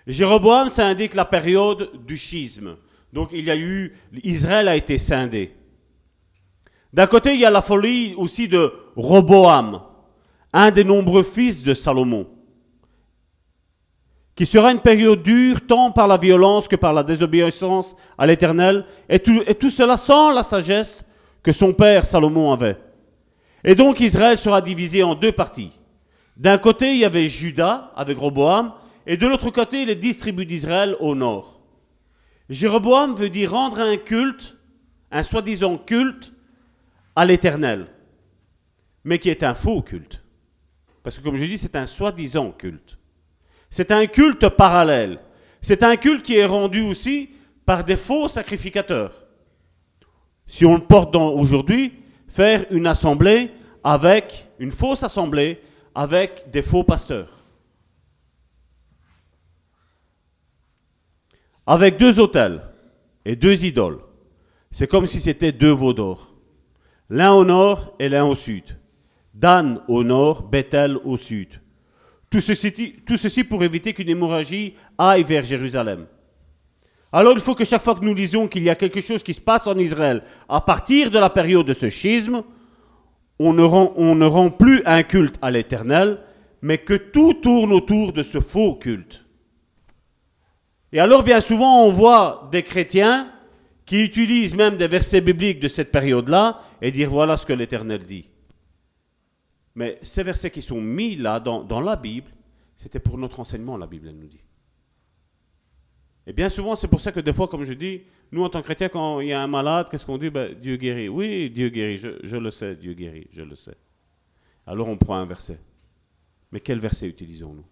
[0.06, 2.76] Jéroboam, ça indique la période du schisme.
[3.12, 5.54] Donc il y a eu, Israël a été scindé.
[6.92, 9.82] D'un côté, il y a la folie aussi de Roboam,
[10.52, 12.26] un des nombreux fils de Salomon
[14.38, 18.84] qui sera une période dure tant par la violence que par la désobéissance à l'Éternel,
[19.08, 21.04] et tout, cela sans la sagesse
[21.42, 22.76] que son père Salomon avait.
[23.64, 25.72] Et donc Israël sera divisé en deux parties.
[26.36, 28.74] D'un côté, il y avait Juda avec Roboam,
[29.08, 31.57] et de l'autre côté, les dix tribus d'Israël au nord.
[32.48, 34.56] Jéroboam veut dire rendre un culte,
[35.10, 36.32] un soi-disant culte,
[37.14, 37.86] à l'Éternel,
[39.04, 40.22] mais qui est un faux culte.
[41.02, 42.98] Parce que comme je dis, c'est un soi-disant culte.
[43.70, 45.20] C'est un culte parallèle.
[45.60, 47.30] C'est un culte qui est rendu aussi
[47.66, 49.26] par des faux sacrificateurs.
[50.46, 51.92] Si on le porte aujourd'hui,
[52.28, 53.50] faire une assemblée
[53.84, 55.60] avec, une fausse assemblée
[55.94, 57.37] avec des faux pasteurs.
[61.70, 62.62] Avec deux autels
[63.26, 63.98] et deux idoles.
[64.70, 66.34] C'est comme si c'était deux veaux d'or.
[67.10, 68.78] L'un au nord et l'un au sud.
[69.34, 71.60] Dan au nord, Bethel au sud.
[72.30, 76.06] Tout ceci, pour éviter qu'une hémorragie aille vers Jérusalem.
[77.12, 79.34] Alors il faut que chaque fois que nous lisions qu'il y a quelque chose qui
[79.34, 82.44] se passe en Israël, à partir de la période de ce schisme,
[83.38, 86.18] on ne rend plus un culte à l'Éternel,
[86.62, 89.26] mais que tout tourne autour de ce faux culte.
[90.92, 93.32] Et alors bien souvent on voit des chrétiens
[93.84, 98.02] qui utilisent même des versets bibliques de cette période-là et dire voilà ce que l'Éternel
[98.02, 98.26] dit.
[99.78, 102.28] Mais ces versets qui sont mis là dans, la Bible,
[102.76, 104.40] c'était pour notre enseignement, la Bible, nous dit.
[106.26, 108.58] Et bien souvent, c'est pour ça que des fois, comme je dis, nous en tant
[108.58, 110.30] que chrétiens, quand il y a un malade, qu'est-ce qu'on dit?
[110.30, 111.08] Ben, Dieu guérit.
[111.08, 113.76] Oui, Dieu guérit, je, je, le sais, Dieu guérit, je le sais.
[114.66, 115.60] Alors on prend un verset.
[116.50, 117.64] Mais quel verset utilisons-nous?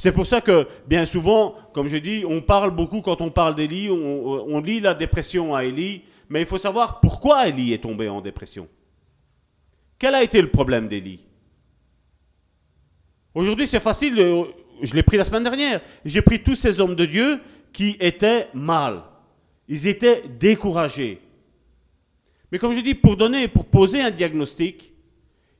[0.00, 3.54] C'est pour ça que, bien souvent, comme je dis, on parle beaucoup quand on parle
[3.54, 8.08] d'Élie, on, lit la dépression à Élie, mais il faut savoir pourquoi Élie est tombé
[8.08, 8.66] en dépression.
[9.98, 11.26] Quel a été le problème d'Élie?
[13.34, 14.16] Aujourd'hui, c'est facile,
[14.80, 15.82] je l'ai pris la semaine dernière.
[16.06, 17.38] J'ai pris tous ces hommes de Dieu
[17.70, 19.02] qui étaient mal.
[19.68, 21.20] Ils étaient découragés.
[22.50, 24.94] Mais comme je dis, pour donner, pour poser un diagnostic,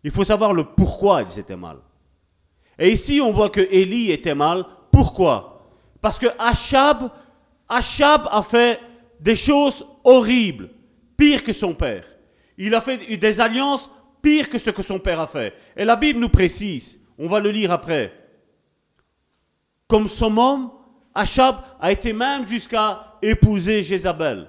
[0.02, 1.76] il faut savoir le pourquoi ils étaient mal.
[2.80, 4.64] Et ici, on voit que Élie était mal.
[4.90, 5.70] Pourquoi?
[6.00, 7.10] Parce que Achab,
[7.68, 8.80] a fait
[9.20, 10.70] des choses horribles,
[11.16, 12.04] pires que son père.
[12.56, 13.90] Il a fait des alliances
[14.22, 15.54] pire que ce que son père a fait.
[15.76, 18.12] Et la Bible nous précise, on va le lire après,
[19.86, 20.70] comme son homme,
[21.14, 24.48] Achab a été même jusqu'à épouser Jézabel.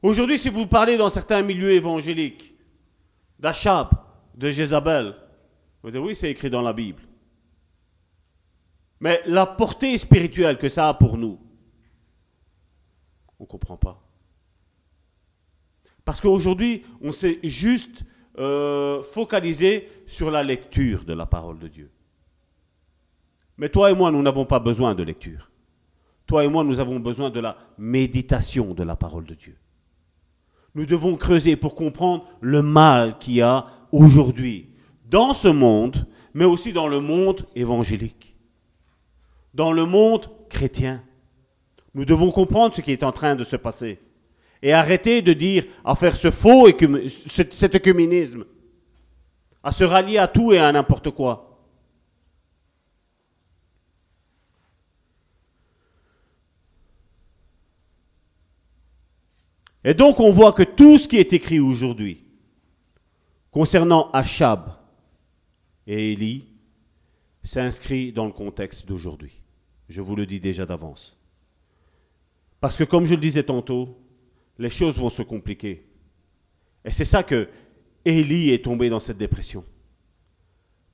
[0.00, 2.54] Aujourd'hui, si vous parlez dans certains milieux évangéliques
[3.38, 3.88] d'Achab,
[4.36, 5.16] de Jézabel,
[5.90, 7.02] vous oui, c'est écrit dans la Bible.
[9.00, 11.38] Mais la portée spirituelle que ça a pour nous,
[13.38, 14.02] on ne comprend pas.
[16.04, 18.02] Parce qu'aujourd'hui, on s'est juste
[18.38, 21.90] euh, focalisé sur la lecture de la parole de Dieu.
[23.56, 25.50] Mais toi et moi, nous n'avons pas besoin de lecture.
[26.26, 29.56] Toi et moi, nous avons besoin de la méditation de la parole de Dieu.
[30.74, 34.68] Nous devons creuser pour comprendre le mal qu'il y a aujourd'hui
[35.08, 38.36] dans ce monde, mais aussi dans le monde évangélique,
[39.54, 41.02] dans le monde chrétien.
[41.94, 43.98] Nous devons comprendre ce qui est en train de se passer
[44.62, 46.68] et arrêter de dire, à faire ce faux,
[47.50, 48.44] cet œcuménisme,
[49.62, 51.44] à se rallier à tout et à n'importe quoi.
[59.84, 62.24] Et donc on voit que tout ce qui est écrit aujourd'hui
[63.50, 64.78] concernant Achab
[65.88, 66.46] et Élie
[67.42, 69.42] s'inscrit dans le contexte d'aujourd'hui.
[69.88, 71.18] Je vous le dis déjà d'avance.
[72.60, 73.98] Parce que comme je le disais tantôt,
[74.58, 75.86] les choses vont se compliquer.
[76.84, 77.48] Et c'est ça que
[78.04, 79.64] Élie est tombé dans cette dépression.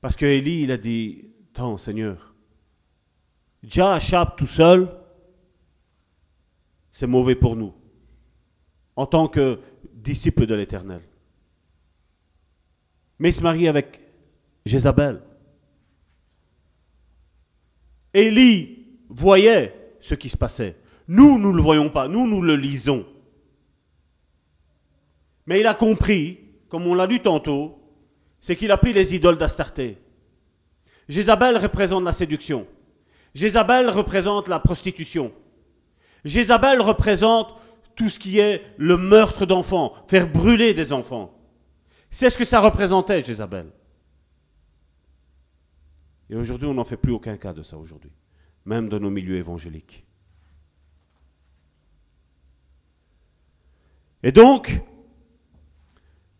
[0.00, 2.32] Parce que Élie, il a dit, tant Seigneur,
[3.62, 4.94] déjà Achab tout seul,
[6.92, 7.74] c'est mauvais pour nous,
[8.94, 9.58] en tant que
[9.92, 11.02] disciple de l'Éternel.
[13.18, 14.03] Mais il se marie avec
[14.64, 15.20] Jézabel.
[18.12, 20.76] Élie voyait ce qui se passait.
[21.08, 22.08] Nous, nous ne le voyons pas.
[22.08, 23.06] Nous, nous le lisons.
[25.46, 26.38] Mais il a compris,
[26.68, 27.78] comme on l'a lu tantôt,
[28.40, 29.98] c'est qu'il a pris les idoles d'Astarté.
[31.08, 32.66] Jézabel représente la séduction.
[33.34, 35.32] Jézabel représente la prostitution.
[36.24, 37.54] Jézabel représente
[37.94, 41.32] tout ce qui est le meurtre d'enfants, faire brûler des enfants.
[42.10, 43.66] C'est ce que ça représentait, Jézabel.
[46.30, 48.12] Et aujourd'hui, on n'en fait plus aucun cas de ça aujourd'hui,
[48.64, 50.04] même dans nos milieux évangéliques.
[54.22, 54.80] Et donc,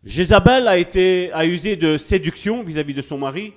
[0.03, 3.53] Jézabel a, été, a usé de séduction vis-à-vis de son mari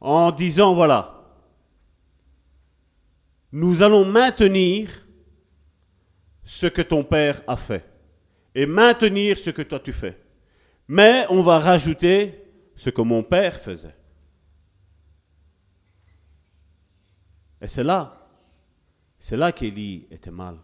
[0.00, 1.16] en disant, voilà,
[3.52, 5.06] nous allons maintenir
[6.44, 7.84] ce que ton père a fait
[8.54, 10.16] et maintenir ce que toi tu fais.
[10.88, 12.34] Mais on va rajouter
[12.76, 13.94] ce que mon père faisait.
[17.60, 18.28] Et c'est là,
[19.18, 20.56] c'est là qu'Élie était mal.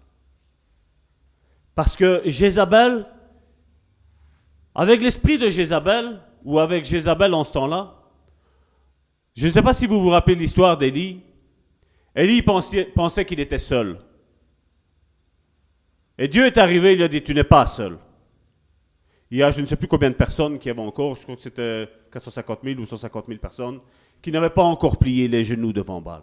[1.75, 3.07] Parce que Jézabel
[4.75, 7.95] avec l'esprit de Jézabel, ou avec Jézabel en ce temps-là,
[9.35, 11.21] je ne sais pas si vous vous rappelez l'histoire d'Élie.
[12.15, 13.99] Élie pensait, pensait qu'il était seul.
[16.19, 17.99] Et Dieu est arrivé, il lui a dit, tu n'es pas seul.
[19.31, 21.37] Il y a je ne sais plus combien de personnes qui avaient encore, je crois
[21.37, 23.81] que c'était 450 000 ou 150 000 personnes,
[24.21, 26.23] qui n'avaient pas encore plié les genoux devant Baal.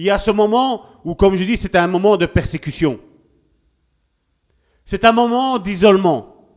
[0.00, 2.98] Il y a ce moment où, comme je dis, c'était un moment de persécution.
[4.86, 6.48] C'est un moment d'isolement.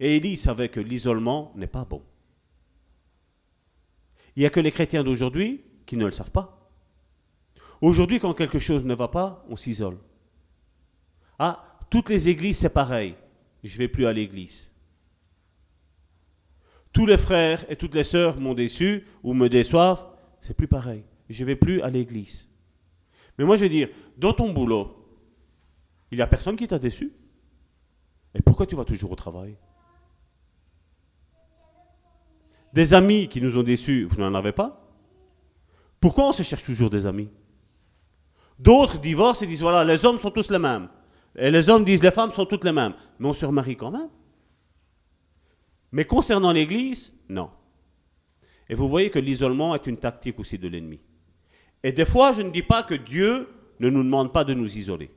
[0.00, 2.02] Et Élie savait que l'isolement n'est pas bon.
[4.34, 6.70] Il n'y a que les chrétiens d'aujourd'hui qui ne le savent pas.
[7.82, 9.98] Aujourd'hui, quand quelque chose ne va pas, on s'isole.
[11.38, 13.14] Ah, toutes les églises, c'est pareil.
[13.62, 14.70] Je ne vais plus à l'église.
[16.94, 20.06] Tous les frères et toutes les sœurs m'ont déçu ou me déçoivent,
[20.40, 21.04] c'est plus pareil.
[21.28, 22.48] Je vais plus à l'église.
[23.36, 25.04] Mais moi, je veux dire, dans ton boulot,
[26.12, 27.12] il n'y a personne qui t'a déçu.
[28.32, 29.56] Et pourquoi tu vas toujours au travail?
[32.72, 34.88] Des amis qui nous ont déçus, vous n'en avez pas?
[36.00, 37.28] Pourquoi on se cherche toujours des amis?
[38.56, 40.88] D'autres divorcent et disent voilà, les hommes sont tous les mêmes.
[41.34, 42.94] Et les hommes disent les femmes sont toutes les mêmes.
[43.18, 44.10] Mais on se remarie quand même.
[45.94, 47.50] Mais concernant l'Église, non.
[48.68, 50.98] Et vous voyez que l'isolement est une tactique aussi de l'ennemi.
[51.84, 54.76] Et des fois, je ne dis pas que Dieu ne nous demande pas de nous
[54.76, 55.08] isoler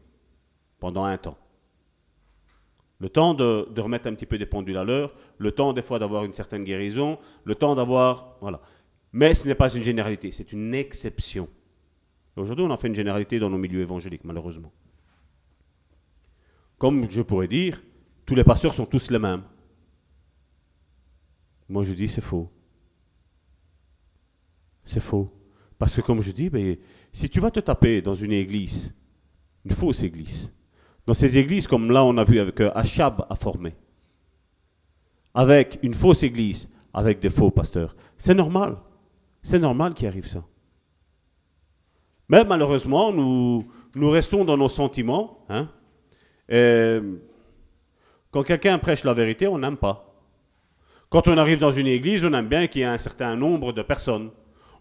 [0.80, 1.40] pendant un temps.
[3.00, 5.98] Le temps de, remettre un petit peu des pendules à l'heure, le temps des fois
[5.98, 8.38] d'avoir une certaine guérison, le temps d'avoir...
[8.40, 8.62] Voilà.
[9.14, 11.50] Mais ce n'est pas une généralité, c'est une exception.
[12.36, 14.72] Aujourd'hui, on en fait une généralité dans nos milieux évangéliques, malheureusement.
[16.78, 17.82] Comme je pourrais dire,
[18.28, 19.42] tous les pasteurs sont tous les mêmes.
[21.70, 22.50] Moi, je dis, c'est faux.
[24.86, 25.32] C'est faux.
[25.78, 26.78] Parce que comme je dis, ben,
[27.12, 28.94] si tu vas te taper dans une église,
[29.66, 30.52] une fausse église,
[31.06, 33.76] dans ces églises comme là on a vu avec euh, Achab a formé,
[35.34, 38.78] avec une fausse église, avec des faux pasteurs, c'est normal.
[39.44, 40.44] C'est normal qu'il arrive ça.
[42.28, 43.64] Mais malheureusement, nous,
[43.96, 45.46] restons dans nos sentiments.
[45.48, 45.70] Hein.
[48.32, 50.07] Quand quelqu'un prêche la vérité, on n'aime pas.
[51.10, 53.72] Quand on arrive dans une église, on aime bien qu'il y ait un certain nombre
[53.72, 54.30] de personnes.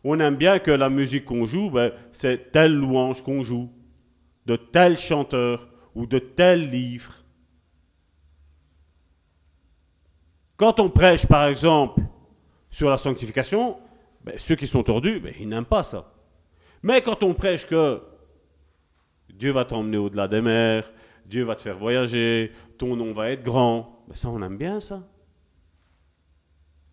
[0.02, 3.70] On aime bien que la musique qu'on joue, ben, c'est telle louange qu'on joue,
[4.46, 7.12] de tel chanteur ou de tel livre.
[10.56, 12.00] Quand on prêche, par exemple,
[12.70, 13.76] sur la sanctification,
[14.24, 16.12] ben, ceux qui sont tordus, ben, ils n'aiment pas ça.
[16.82, 18.02] Mais quand on prêche que
[19.32, 20.90] Dieu va t'emmener au-delà des mers,
[21.24, 24.80] Dieu va te faire voyager, ton nom va être grand, ben, ça on aime bien
[24.80, 25.02] ça.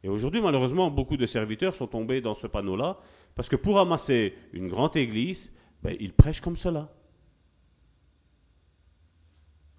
[0.03, 2.99] Et aujourd'hui, malheureusement, beaucoup de serviteurs sont tombés dans ce panneau-là,
[3.35, 5.51] parce que pour amasser une grande église,
[5.81, 6.89] ben, ils prêchent comme cela.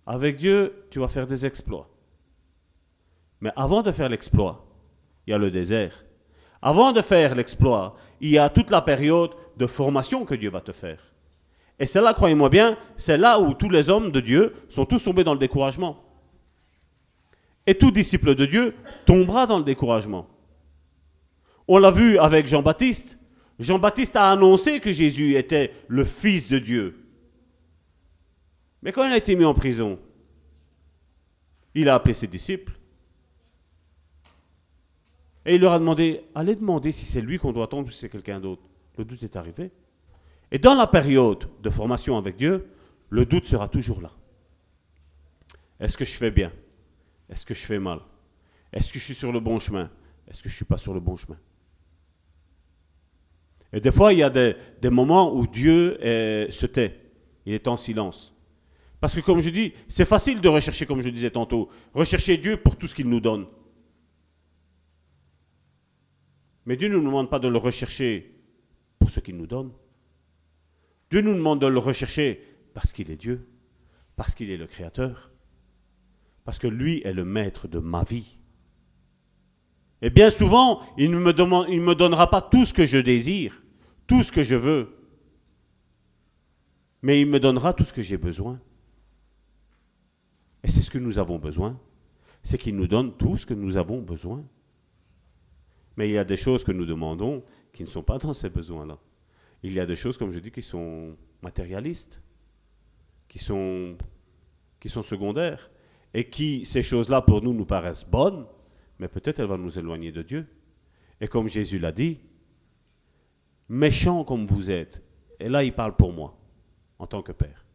[0.06, 1.88] Avec Dieu, tu vas faire des exploits.
[3.40, 4.66] Mais avant de faire l'exploit,
[5.26, 6.04] il y a le désert.
[6.62, 10.60] Avant de faire l'exploit, il y a toute la période de formation que Dieu va
[10.62, 11.12] te faire.
[11.78, 15.04] Et c'est là, croyez-moi bien, c'est là où tous les hommes de Dieu sont tous
[15.04, 16.03] tombés dans le découragement.
[17.66, 18.74] Et tout disciple de Dieu
[19.06, 20.28] tombera dans le découragement.
[21.66, 23.18] On l'a vu avec Jean-Baptiste.
[23.58, 26.98] Jean-Baptiste a annoncé que Jésus était le Fils de Dieu.
[28.82, 29.98] Mais quand il a été mis en prison,
[31.74, 32.72] il a appelé ses disciples.
[35.46, 37.98] Et il leur a demandé, allez demander si c'est lui qu'on doit attendre ou si
[37.98, 38.62] c'est quelqu'un d'autre.
[38.98, 39.70] Le doute est arrivé.
[40.50, 42.68] Et dans la période de formation avec Dieu,
[43.08, 44.12] le doute sera toujours là.
[45.80, 46.52] Est-ce que je fais bien?
[47.28, 48.00] Est-ce que je fais mal?
[48.72, 49.90] Est-ce que je suis sur le bon chemin?
[50.28, 51.38] Est-ce que je ne suis pas sur le bon chemin?
[53.72, 54.54] Et des fois, il y a des,
[54.90, 57.00] moments où Dieu se tait.
[57.44, 58.32] Il est en silence.
[59.00, 62.56] Parce que comme je dis, c'est facile de rechercher, comme je disais tantôt, rechercher Dieu
[62.56, 63.46] pour tout ce qu'il nous donne.
[66.64, 68.34] Mais Dieu ne nous demande pas de le rechercher
[68.98, 69.72] pour ce qu'il nous donne.
[71.10, 72.40] Dieu nous demande de le rechercher
[72.72, 73.46] parce qu'il est Dieu,
[74.16, 75.33] parce qu'il est le Créateur,
[76.44, 78.38] parce que lui est le maître de ma vie.
[80.02, 82.98] Et bien souvent, il ne me, demande, il me donnera pas tout ce que je
[82.98, 83.62] désire,
[84.06, 84.94] tout ce que je veux,
[87.00, 88.60] mais il me donnera tout ce que j'ai besoin.
[90.62, 91.80] Et c'est ce que nous avons besoin,
[92.42, 94.44] c'est qu'il nous donne tout ce que nous avons besoin.
[95.96, 97.42] Mais il y a des choses que nous demandons
[97.72, 98.98] qui ne sont pas dans ces besoins-là.
[99.62, 102.20] Il y a des choses, comme je dis, qui sont matérialistes,
[103.28, 103.96] qui sont,
[104.80, 105.70] qui sont secondaires,
[106.14, 108.46] et qui, ces choses-là, pour nous, nous paraissent bonnes,
[108.98, 110.46] mais peut-être elles vont nous éloigner de Dieu.
[111.20, 112.20] Et comme Jésus l'a dit,
[113.68, 115.02] méchant comme vous êtes,
[115.40, 116.38] et là il parle pour moi,
[116.98, 117.66] en tant que père,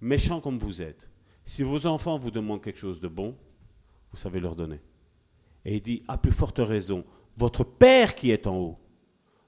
[0.00, 1.10] méchant comme vous êtes,
[1.44, 3.36] si vos enfants vous demandent quelque chose de bon,
[4.12, 4.80] vous savez leur donner.
[5.64, 7.04] Et il dit, à plus forte raison,
[7.36, 8.78] votre Père qui est en haut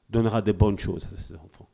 [0.09, 1.69] donnera des bonnes choses à ses enfants.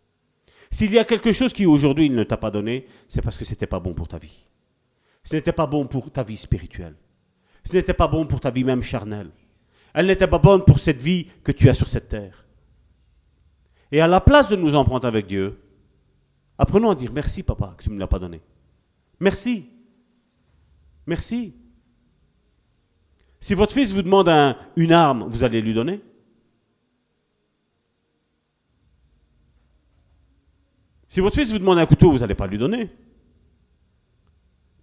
[0.70, 3.44] S'il y a quelque chose qui aujourd'hui il ne t'a pas donné, c'est parce que
[3.44, 4.46] ce n'était pas bon pour ta vie.
[5.28, 6.94] Ce n'était pas bon pour ta vie spirituelle.
[7.62, 9.28] Ce n'était pas bon pour ta vie même charnelle.
[9.92, 12.46] Elle n'était pas bonne pour cette vie que tu as sur cette terre.
[13.92, 15.60] Et à la place de nous prendre avec Dieu,
[16.56, 18.40] apprenons à dire merci papa que tu ne me l'as pas donné.
[19.20, 19.68] Merci.
[21.06, 21.52] Merci.
[23.38, 24.30] Si votre fils vous demande
[24.76, 26.00] une arme, vous allez lui donner
[31.06, 32.88] Si votre fils vous demande un couteau, vous n'allez pas lui donner.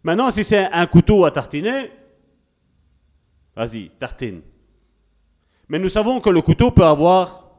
[0.05, 1.89] Maintenant, si c'est un couteau à tartiner,
[3.55, 4.43] vas-y, tartine.
[5.67, 7.49] Mais nous savons que le couteau peut avoir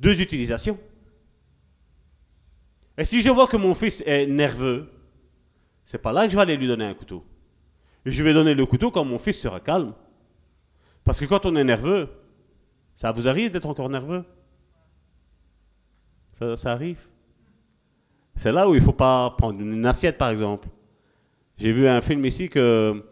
[0.00, 0.76] deux utilisations.
[2.96, 4.90] Et si je vois que mon fils est nerveux,
[5.84, 7.24] c'est pas là que je vais aller lui donner un couteau.
[8.04, 9.94] Je vais donner le couteau quand mon fils sera calme.
[11.04, 12.10] Parce que quand on est nerveux,
[12.96, 14.24] ça vous arrive d'être encore nerveux?
[16.56, 17.06] Ça, arrive?
[18.34, 20.66] C'est là où il ne faut pas prendre une assiette, par exemple.
[21.58, 23.02] J'ai vu un film ici que.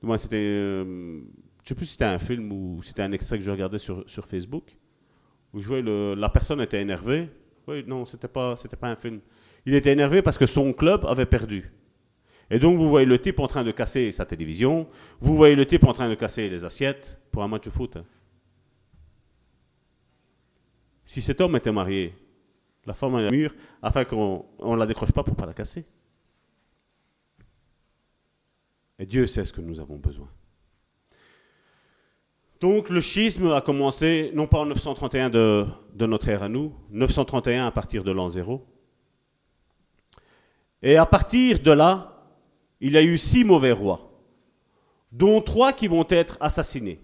[0.00, 0.36] Moi, c'était.
[0.36, 3.50] Euh, je ne sais plus si c'était un film ou c'était un extrait que je
[3.50, 4.76] regardais sur, sur Facebook.
[5.52, 7.28] Où je voyais le, la personne était énervée.
[7.66, 9.20] Oui, non, c'était pas, c'était pas un film.
[9.64, 11.72] Il était énervé parce que son club avait perdu.
[12.48, 14.86] Et donc, vous voyez le type en train de casser sa télévision.
[15.20, 17.98] Vous voyez le type en train de casser les assiettes pour un match de foot.
[21.04, 22.14] Si cet homme était marié,
[22.84, 23.52] la femme à mur
[23.82, 25.84] afin qu'on ne la décroche pas pour ne pas la casser.
[28.98, 30.28] Et Dieu sait ce que nous avons besoin.
[32.60, 35.66] Donc le schisme a commencé non pas en 931 de,
[36.00, 38.66] notre ère à nous, 931 à partir de l'an zéro.
[40.82, 42.22] Et à partir de là,
[42.80, 44.10] il y a eu six mauvais rois,
[45.12, 47.00] dont trois qui vont être assassinés.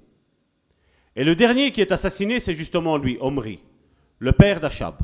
[1.17, 3.63] Et le dernier qui est assassiné, c'est justement lui, Omri,
[4.19, 4.97] le père d'Achab.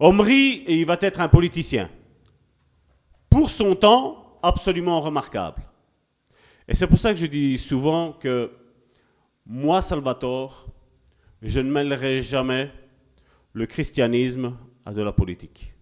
[0.00, 1.88] Omri, il va être un politicien.
[3.30, 5.62] Pour son temps, absolument remarquable.
[6.68, 8.50] Et c'est pour ça que je dis souvent que
[9.44, 10.66] moi, Salvatore,
[11.42, 12.70] je ne mêlerai jamais
[13.52, 15.74] le christianisme à de la politique.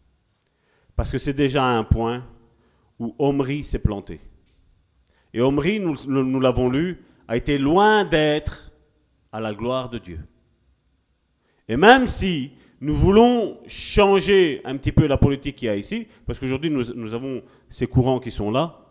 [0.96, 2.24] Parce que c'est déjà un point
[2.98, 4.20] où Omri s'est planté.
[5.32, 8.72] Et Omri, nous, nous l'avons lu, a été loin d'être
[9.32, 10.20] à la gloire de Dieu.
[11.68, 16.06] Et même si nous voulons changer un petit peu la politique qu'il y a ici,
[16.26, 18.83] parce qu'aujourd'hui nous, avons ces courants qui sont là,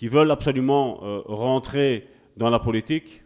[0.00, 3.22] qui veulent absolument euh, rentrer dans la politique,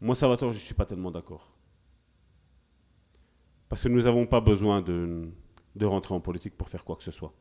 [0.00, 1.52] moi, Salvatore, je ne suis pas tellement d'accord.
[3.68, 5.28] Parce que nous n'avons pas besoin de,
[5.74, 7.34] de rentrer en politique pour faire quoi que ce soit.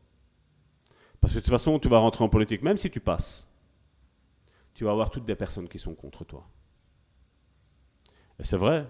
[1.21, 3.47] Parce que de toute façon, tu vas rentrer en politique, même si tu passes,
[4.73, 6.49] tu vas avoir toutes des personnes qui sont contre toi.
[8.39, 8.87] Et c'est vrai,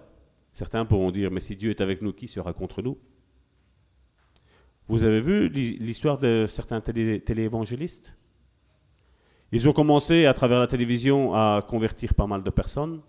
[0.54, 2.98] Certains pourront dire, mais si Dieu est avec nous, qui sera contre nous?
[4.88, 8.18] Vous avez vu l'histoire de certains téléévangélistes?
[9.52, 13.02] Ils ont commencé à travers la télévision à convertir pas mal de personnes.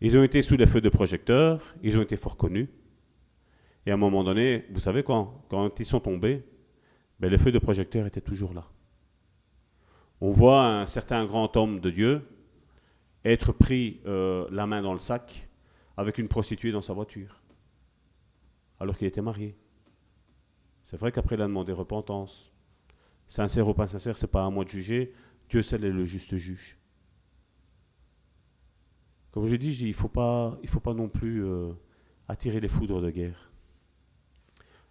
[0.00, 2.68] Ils ont été sous les feux de projecteurs, ils ont été fort connus.
[3.86, 6.44] Et à un moment donné, vous savez quand, quand ils sont tombés,
[7.20, 8.64] ben les feux de projecteurs étaient toujours là.
[10.20, 12.22] On voit un certain grand homme de Dieu
[13.24, 15.48] être pris euh, la main dans le sac
[15.96, 17.42] avec une prostituée dans sa voiture,
[18.80, 19.56] alors qu'il était marié.
[20.84, 22.53] C'est vrai qu'après, il a demandé repentance.
[23.34, 25.12] Sincère ou pas sincère, c'est pas à moi de juger.
[25.48, 26.78] Dieu seul est le juste juge.
[29.32, 30.56] Comme je dis, il ne faut, pas,
[30.94, 31.72] non plus euh,
[32.28, 33.50] attirer les foudres de guerre.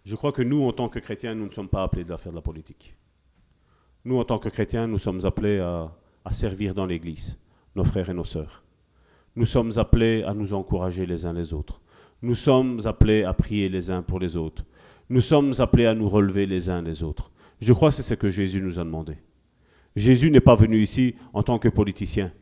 [0.04, 2.32] Je crois que nous, en tant que chrétiens, nous ne sommes pas appelés à faire
[2.32, 2.94] de la politique.
[4.04, 7.38] Nous, en tant que chrétiens, nous sommes appelés à servir dans l'Église,
[7.74, 8.62] nos frères et nos sœurs.
[9.36, 11.80] Nous sommes appelés à nous encourager les uns les autres.
[12.20, 14.66] Nous sommes appelés à prier les uns pour les autres.
[15.08, 17.30] Nous sommes appelés à nous relever les uns les autres.
[17.60, 19.14] Je crois que c'est ce que Jésus nous a demandé.
[19.96, 22.32] Jésus n'est pas venu ici en tant que politicien.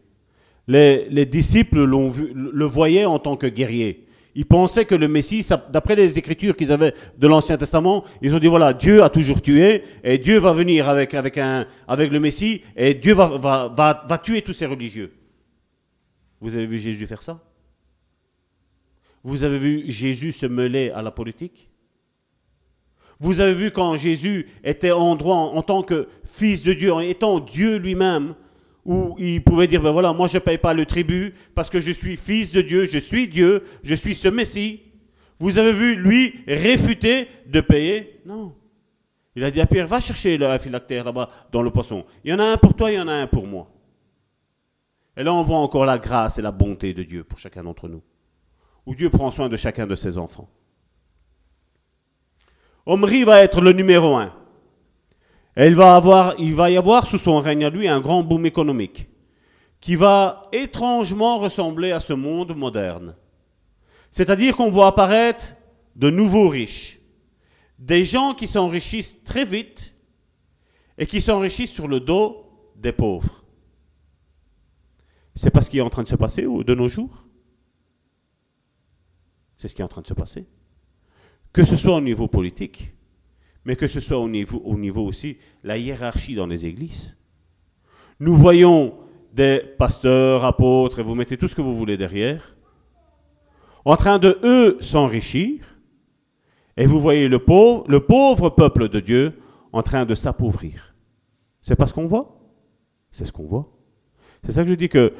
[0.69, 4.07] Les, disciples le voyaient en tant que guerrier.
[4.35, 8.39] Ils pensaient que le Messie, d'après les écritures qu'ils avaient de l'Ancien Testament, ils ont
[8.39, 13.15] dit voilà, Dieu a toujours tué, et Dieu va venir avec, le Messie, et Dieu
[13.15, 15.13] va tuer tous ces religieux.
[16.41, 17.41] Vous avez vu Jésus faire ça?
[19.23, 21.69] Vous avez vu Jésus se mêler à la politique?
[23.23, 26.99] Vous avez vu quand Jésus était en droit en tant que fils de Dieu, en
[26.99, 28.35] étant Dieu lui-même,
[28.85, 31.79] où il pouvait dire, ben voilà, moi je ne paye pas le tribut parce que
[31.79, 34.81] je suis fils de Dieu, je suis Dieu, je suis ce Messie.
[35.39, 38.21] Vous avez vu lui réfuter de payer?
[38.27, 38.57] Non.
[39.37, 42.05] Il a dit à Pierre, va chercher le phylactère là-bas dans le poisson.
[42.25, 43.71] Il y en a un pour toi, il y en a un pour moi.
[45.17, 47.89] Et là, on voit encore la grâce et la bonté de Dieu pour chacun d'entre
[47.89, 48.03] nous,
[48.85, 50.51] où Dieu prend soin de chacun de ses enfants.
[52.87, 54.35] Omri va être le numéro un.
[55.57, 58.23] Et il va, avoir, il va y avoir sous son règne à lui un grand
[58.23, 59.09] boom économique
[59.81, 63.17] qui va étrangement ressembler à ce monde moderne.
[64.11, 65.57] C'est-à-dire qu'on voit apparaître
[65.97, 67.01] de nouveaux riches,
[67.79, 69.95] des gens qui s'enrichissent très vite
[70.97, 73.45] et qui s'enrichissent sur le dos des pauvres.
[75.35, 77.25] C'est pas ce qui est en train de se passer de nos jours?
[79.57, 80.47] C'est ce qui est en train de se passer.
[81.53, 82.95] Que ce soit au niveau politique,
[83.65, 87.17] mais que ce soit au niveau, au niveau aussi la hiérarchie dans les églises.
[88.21, 88.95] Nous voyons
[89.33, 92.57] des pasteurs, apôtres, et vous mettez tout ce que vous voulez derrière,
[93.85, 95.73] en train de, eux, s'enrichir,
[96.77, 99.35] et vous voyez le pauvre, le pauvre peuple de Dieu
[99.73, 100.95] en train de s'appauvrir.
[101.61, 102.41] C'est pas ce qu'on voit
[103.11, 103.69] C'est ce qu'on voit.
[104.45, 105.13] C'est ça que je dis que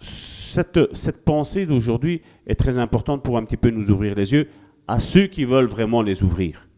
[0.00, 4.48] cette, cette pensée d'aujourd'hui est très importante pour un petit peu nous ouvrir les yeux
[4.90, 6.68] à ceux qui veulent vraiment les ouvrir.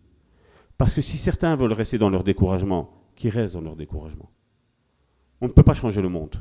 [0.76, 4.30] Parce que si certains veulent rester dans leur découragement, qu'ils restent dans leur découragement?
[5.40, 6.36] On ne peut pas changer le monde.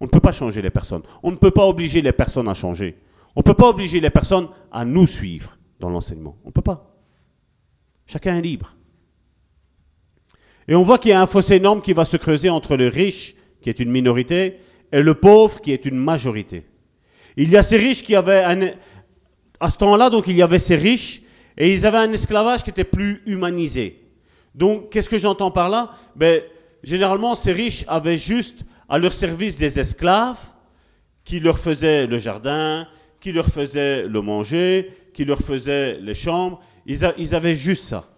[0.00, 1.02] On ne peut pas changer les personnes.
[1.22, 2.98] On ne peut pas obliger les personnes à changer.
[3.36, 6.36] On ne peut pas obliger les personnes à nous suivre dans l'enseignement.
[6.44, 6.96] On ne peut pas.
[8.06, 8.74] Chacun est libre.
[10.66, 12.88] Et on voit qu'il y a un fossé énorme qui va se creuser entre le
[12.88, 14.58] riche qui est une minorité,
[14.90, 16.66] et le pauvre, qui est une majorité.
[17.36, 18.72] Il y a ces riches qui avaient un...
[19.62, 21.22] À ce temps-là, donc, il y avait ces riches,
[21.56, 24.02] et ils avaient un esclavage qui était plus humanisé.
[24.54, 25.92] Donc, qu'est-ce que j'entends par là?
[26.16, 26.42] Ben,
[26.82, 30.40] Généralement, ces riches avaient juste à leur service des esclaves
[31.24, 32.88] qui leur faisaient le jardin,
[33.20, 36.60] qui leur faisaient le manger, qui leur faisaient les chambres.
[36.86, 38.08] Ils, avaient juste ça.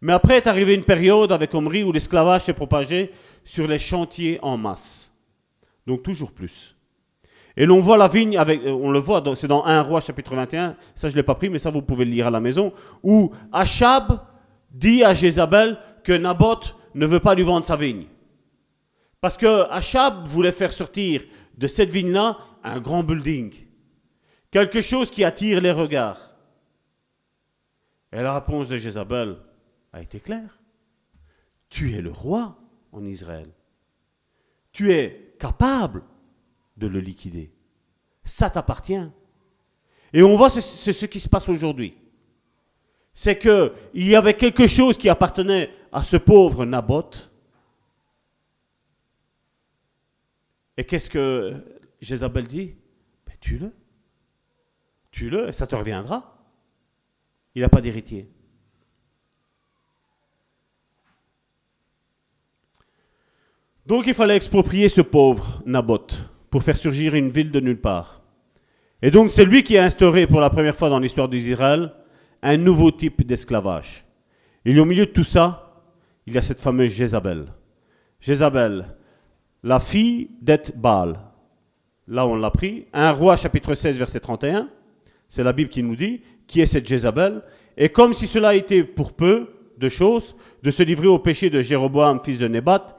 [0.00, 3.10] Mais après est arrivée une période avec Omri où l'esclavage s'est propagé
[3.44, 5.12] sur les chantiers en masse.
[5.86, 6.73] Donc toujours plus.
[7.56, 10.34] Et l'on voit la vigne, avec, euh, on le voit, c'est dans 1 roi chapitre
[10.34, 12.40] 21, ça je ne l'ai pas pris, mais ça vous pouvez le lire à la
[12.40, 14.20] maison, où Achab
[14.70, 18.06] dit à Jézabel que Naboth ne veut pas lui vendre sa vigne.
[19.20, 21.22] Parce que Achab voulait faire sortir
[21.56, 23.54] de cette vigne-là un grand building,
[24.50, 26.36] quelque chose qui attire les regards.
[28.12, 29.36] Et la réponse de Jézabel
[29.92, 30.58] a été claire.
[31.68, 32.56] Tu es le roi
[32.92, 33.48] en Israël.
[34.72, 36.02] Tu es capable
[36.76, 37.52] de le liquider.
[38.24, 39.08] Ça t'appartient.
[40.12, 41.96] Et on voit, ce qui se passe aujourd'hui.
[43.12, 47.30] C'est qu'il y avait quelque chose qui appartenait à ce pauvre Naboth.
[50.76, 52.74] Et qu'est-ce que Jézabel dit?
[53.26, 53.72] Ben, Tue-le.
[55.10, 56.36] Tue-le et ça te reviendra.
[57.54, 58.28] Il n'a pas d'héritier.
[63.86, 68.22] Donc il fallait exproprier ce pauvre Naboth pour faire surgir une ville de nulle part.
[69.02, 71.92] Et donc c'est lui qui a instauré pour la première fois dans l'histoire d'Israël
[72.42, 74.04] un nouveau type d'esclavage.
[74.64, 75.82] Et au milieu de tout ça,
[76.28, 77.46] il y a cette fameuse Jézabel.
[78.20, 78.86] Jézabel,
[79.64, 81.18] la fille d'Et-Baal.
[82.06, 82.86] Là, on l'a pris.
[82.92, 84.68] Un roi, chapitre 16, verset 31.
[85.28, 87.42] C'est la Bible qui nous dit qui est cette Jézabel.
[87.76, 91.60] Et comme si cela était pour peu de choses, de se livrer au péché de
[91.62, 92.96] Jéroboam, fils de Nébat,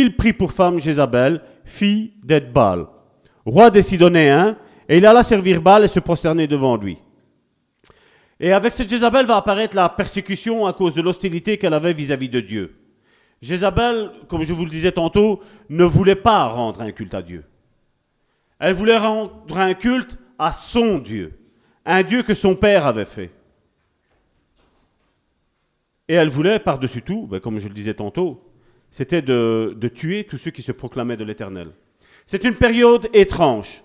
[0.00, 2.86] il prit pour femme Jézabel, fille d'Edbal,
[3.46, 4.56] roi des Sidоnéens,
[4.88, 6.98] et il alla servir Baal et se prosterner devant lui.
[8.40, 12.28] Et avec cette Jézabel va apparaître la persécution à cause de l'hostilité qu'elle avait vis-à-vis
[12.28, 12.76] de Dieu.
[13.40, 17.44] Jézabel, comme je vous le disais tantôt, ne voulait pas rendre un culte à Dieu.
[18.58, 21.38] Elle voulait rendre un culte à son Dieu,
[21.86, 23.30] un Dieu que son père avait fait.
[26.08, 28.53] Et elle voulait, par-dessus tout, ben, comme je le disais tantôt,
[28.94, 31.72] c'était de, tuer tous ceux qui se proclamaient de l'Éternel.
[32.26, 33.82] C'est une période étrange,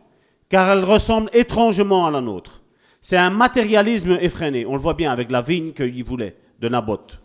[0.49, 2.61] car elle ressemble étrangement à la nôtre.
[3.01, 4.67] C'est un matérialisme effréné.
[4.67, 7.19] On le voit bien avec la vigne qu'il voulait, de Naboth.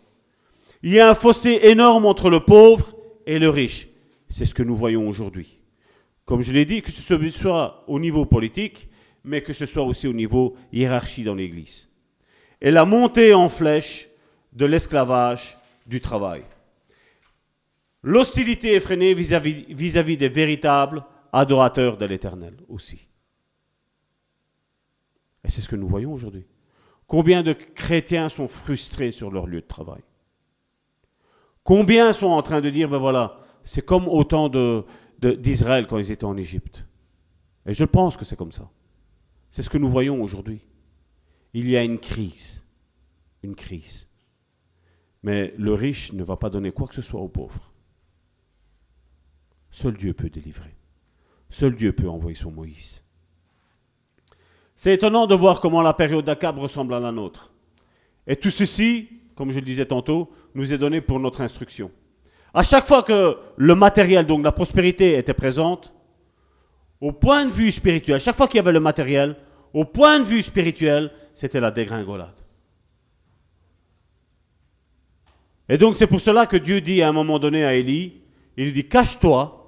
[0.81, 2.95] Il y a un fossé énorme entre le pauvre
[3.27, 3.87] et le riche.
[4.29, 5.59] C'est ce que nous voyons aujourd'hui.
[6.25, 8.89] Comme je l'ai dit, que ce soit au niveau politique,
[9.23, 11.87] mais que ce soit aussi au niveau hiérarchie dans l'Église.
[12.61, 14.09] Et la montée en flèche
[14.53, 15.55] de l'esclavage
[15.85, 16.41] du travail.
[18.07, 21.03] L'hostilité effrénée vis-à-vis des véritables
[21.33, 23.07] adorateurs de l'Éternel aussi.
[25.43, 26.45] Et c'est ce que nous voyons aujourd'hui.
[27.07, 30.03] Combien de chrétiens sont frustrés sur leur lieu de travail?
[31.63, 34.51] Combien sont en train de dire, ben voilà, c'est comme au temps
[35.19, 36.87] d'Israël quand ils étaient en Égypte.
[37.65, 38.69] Et je pense que c'est comme ça.
[39.49, 40.61] C'est ce que nous voyons aujourd'hui.
[41.55, 42.63] Il y a une crise.
[43.41, 44.07] Une crise.
[45.23, 47.71] Mais le riche ne va pas donner quoi que ce soit aux pauvres.
[49.75, 50.73] Seul Dieu peut délivrer.
[51.49, 53.03] Seul Dieu peut envoyer son Moïse.
[54.73, 57.51] C'est étonnant de voir comment la période d'Akab ressemble à la nôtre.
[58.25, 61.91] Et tout ceci, comme je le disais tantôt, nous est donné pour notre instruction.
[62.53, 65.91] À chaque fois que le matériel, donc la prospérité, était présente,
[67.01, 69.35] au point de vue spirituel, chaque fois qu'il y avait le matériel,
[69.73, 72.39] au point de vue spirituel, c'était la dégringolade.
[75.67, 78.21] Et donc c'est pour cela que Dieu dit à un moment donné à Élie,
[78.55, 79.63] il lui dit, cache-toi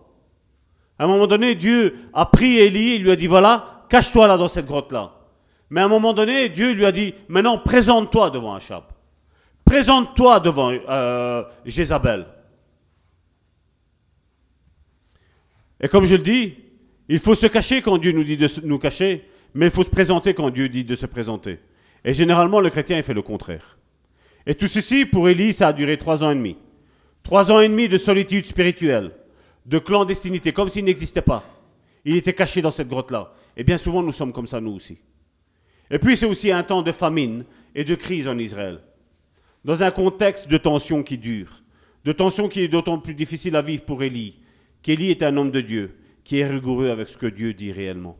[0.99, 4.37] à un moment donné, Dieu a pris Élie et lui a dit, voilà, cache-toi là
[4.37, 5.13] dans cette grotte-là.
[5.69, 8.83] Mais à un moment donné, Dieu lui a dit, maintenant présente-toi devant Achab.
[9.65, 12.25] Présente-toi devant euh, Jézabel.
[15.79, 16.55] Et comme je le dis,
[17.09, 19.89] il faut se cacher quand Dieu nous dit de nous cacher, mais il faut se
[19.89, 21.59] présenter quand Dieu dit de se présenter.
[22.03, 23.77] Et généralement, le chrétien, il fait le contraire.
[24.45, 26.57] Et tout ceci, pour Élie, ça a duré trois ans et demi.
[27.21, 29.11] Trois ans et demi de solitude spirituelle
[29.67, 31.43] de clandestinité, comme s'il n'existait pas.
[32.05, 33.33] Il était caché dans cette grotte-là.
[33.55, 34.97] Et bien souvent, nous sommes comme ça, nous aussi.
[35.91, 37.43] Et puis, c'est aussi un temps de famine
[37.75, 38.79] et de crise en Israël.
[39.65, 41.61] Dans un contexte de tension qui dure,
[42.05, 44.39] de tension qui est d'autant plus difficile à vivre pour Élie,
[44.81, 48.17] qu'Élie est un homme de Dieu, qui est rigoureux avec ce que Dieu dit réellement.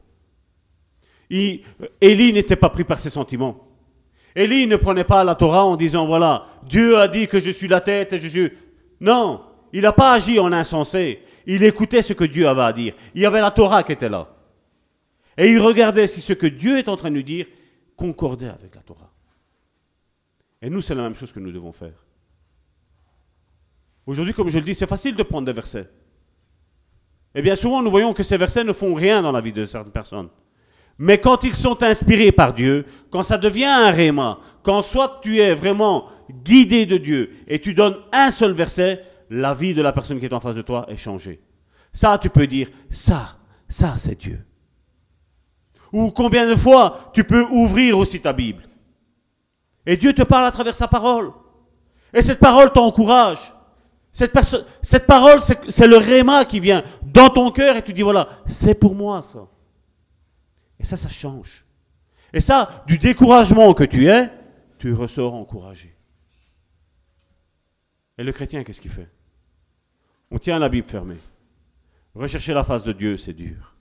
[1.30, 3.68] Élie n'était pas pris par ses sentiments.
[4.36, 7.68] Élie ne prenait pas la Torah en disant, voilà, Dieu a dit que je suis
[7.68, 8.52] la tête et je suis...
[9.00, 9.42] Non,
[9.72, 11.22] il n'a pas agi en insensé.
[11.48, 12.94] Il écoutait ce que Dieu avait à dire.
[13.16, 14.28] Il y avait la Torah qui était là.
[15.38, 17.48] Et il regardait si ce que Dieu est en train de nous dire
[17.96, 19.12] concordait avec la Torah.
[20.62, 22.06] Et nous, c'est la même chose que nous devons faire.
[24.06, 25.90] Aujourd'hui, comme je le dis, c'est facile de prendre des versets.
[27.34, 29.66] Et bien souvent, nous voyons que ces versets ne font rien dans la vie de
[29.66, 30.30] certaines personnes.
[30.98, 35.40] Mais quand ils sont inspirés par Dieu, quand ça devient un réma, quand soit tu
[35.40, 36.10] es vraiment
[36.44, 40.26] guidé de Dieu et tu donnes un seul verset, la vie de la personne qui
[40.26, 41.42] est en face de toi est changée.
[41.94, 43.38] Ça, tu peux dire, ça,
[43.70, 44.46] ça, c'est Dieu.
[45.92, 48.64] Ou combien de fois tu peux ouvrir aussi ta Bible
[49.86, 51.32] Et Dieu te parle à travers sa parole.
[52.14, 53.54] Et cette parole t'encourage.
[54.12, 58.74] Cette, parole, c'est le réma qui vient dans ton cœur et tu dis voilà, c'est
[58.74, 59.48] pour moi ça.
[60.80, 61.66] Et ça, ça change.
[62.34, 64.30] Et ça, du découragement que tu es,
[64.80, 65.96] tu ressors encouragé.
[68.18, 69.10] Et le chrétien, qu'est-ce qu'il fait?
[70.32, 71.18] On tient la Bible fermée.
[72.16, 73.76] Rechercher la face de Dieu, c'est dur.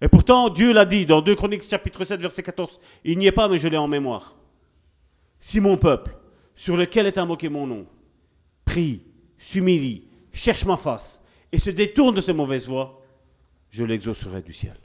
[0.00, 2.80] Et pourtant, Dieu l'a dit dans 2 Chroniques chapitre 7, verset 14.
[3.04, 4.36] Il n'y est pas, mais je l'ai en mémoire.
[5.38, 6.16] Si mon peuple,
[6.54, 7.86] sur lequel est invoqué mon nom,
[8.64, 9.02] prie,
[9.38, 11.20] s'humilie, cherche ma face
[11.52, 13.02] et se détourne de ses mauvaises voies,
[13.70, 14.76] je l'exaucerai du ciel.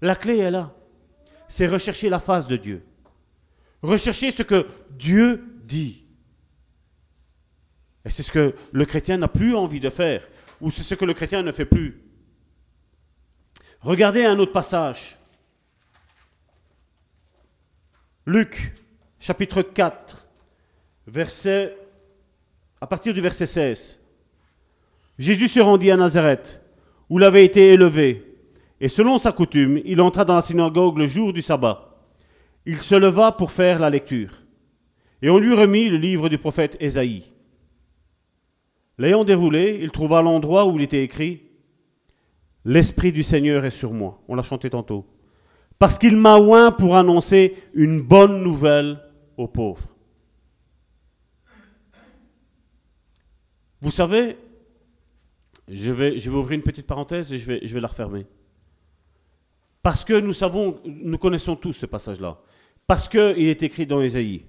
[0.00, 0.74] La clé est là.
[1.48, 2.84] C'est rechercher la face de Dieu.
[3.82, 5.99] Rechercher ce que Dieu dit.
[8.04, 10.26] Et c'est ce que le chrétien n'a plus envie de faire,
[10.60, 12.00] ou c'est ce que le chrétien ne fait plus.
[13.80, 15.16] Regardez un autre passage.
[18.26, 18.74] Luc,
[19.18, 20.26] chapitre 4,
[21.06, 21.76] verset,
[22.80, 23.98] à partir du verset 16.
[25.18, 26.60] Jésus se rendit à Nazareth,
[27.08, 28.38] où il avait été élevé.
[28.80, 31.98] Et selon sa coutume, il entra dans la synagogue le jour du sabbat.
[32.64, 34.30] Il se leva pour faire la lecture.
[35.20, 37.24] Et on lui remit le livre du prophète Ésaïe.
[39.00, 41.40] L'ayant déroulé, il trouva l'endroit où il était écrit
[42.66, 44.20] L'Esprit du Seigneur est sur moi.
[44.28, 45.06] On l'a chanté tantôt.
[45.78, 49.00] Parce qu'il m'a oint pour annoncer une bonne nouvelle
[49.38, 49.88] aux pauvres.
[53.80, 54.36] Vous savez,
[55.66, 58.26] je vais, ouvrir une petite parenthèse et je vais, je vais la refermer.
[59.82, 62.38] Parce que nous savons, nous connaissons tous ce passage-là.
[62.86, 64.44] Parce qu'il est écrit dans Ésaïe.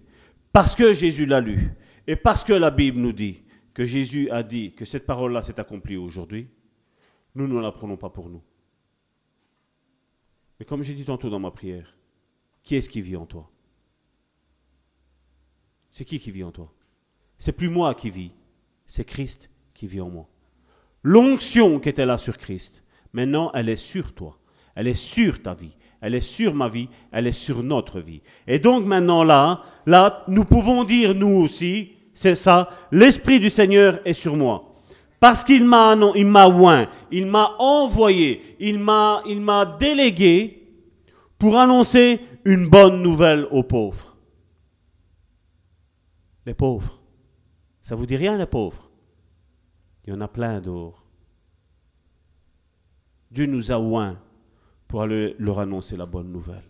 [0.52, 1.72] Parce que Jésus l'a lu.
[2.06, 3.44] Et parce que la Bible nous dit
[3.74, 6.50] que Jésus a dit que cette parole-là s'est accomplie aujourd'hui,
[7.36, 8.42] nous ne la prenons pas pour nous.
[10.60, 11.98] Mais comme j'ai dit tantôt dans ma prière,
[12.64, 13.50] qui est-ce qui vit en toi?
[15.90, 16.74] C'est qui qui vit en toi?
[17.38, 18.32] C'est plus moi qui vis,
[18.86, 20.30] c'est Christ qui vit en moi.
[21.04, 24.38] L'onction qui était là sur Christ, maintenant elle est sur toi,
[24.76, 28.22] elle est sur ta vie, elle est sur ma vie, elle est sur notre vie.
[28.46, 34.00] Et donc maintenant là, là, nous pouvons dire nous aussi, c'est ça, l'Esprit du Seigneur
[34.06, 34.76] est sur moi.
[35.20, 39.22] Parce qu'il m'a, il m'a oint, il m'a envoyé, il m'a,
[39.80, 40.68] délégué
[41.38, 44.18] pour annoncer une bonne nouvelle aux pauvres.
[46.48, 47.00] Les pauvres.
[47.84, 48.90] Ça vous dit rien, les pauvres?
[50.06, 51.06] Il y en a plein dehors.
[53.30, 54.20] Dieu nous a oint
[54.88, 56.70] pour aller leur annoncer la bonne nouvelle.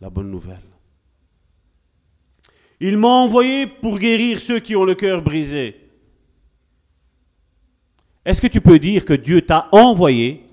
[0.00, 0.79] La bonne nouvelle.
[2.80, 5.76] Il m'a envoyé pour guérir ceux qui ont le cœur brisé.
[8.24, 10.44] Est-ce que tu peux dire que Dieu t'a envoyé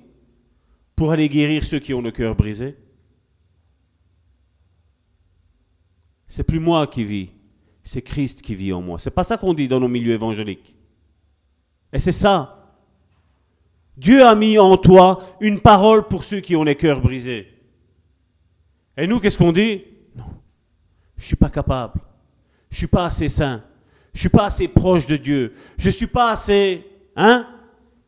[0.96, 2.76] pour aller guérir ceux qui ont le cœur brisé?
[6.28, 7.30] C'est plus moi qui vis,
[7.84, 9.00] c'est Christ qui vit en moi.
[9.00, 10.76] C'est pas ça qu'on dit dans nos milieux évangéliques.
[11.94, 12.54] Et c'est ça.
[13.96, 17.48] Dieu a mis en toi une parole pour ceux qui ont les cœurs brisés.
[18.98, 19.84] Et nous, qu'est-ce qu'on dit?
[20.16, 20.26] Non,
[21.16, 22.02] je ne suis pas capable.
[22.70, 23.64] Je ne suis pas assez saint.
[24.14, 25.54] Je ne suis pas assez proche de Dieu.
[25.78, 26.86] Je ne suis pas assez...
[27.16, 27.48] Hein?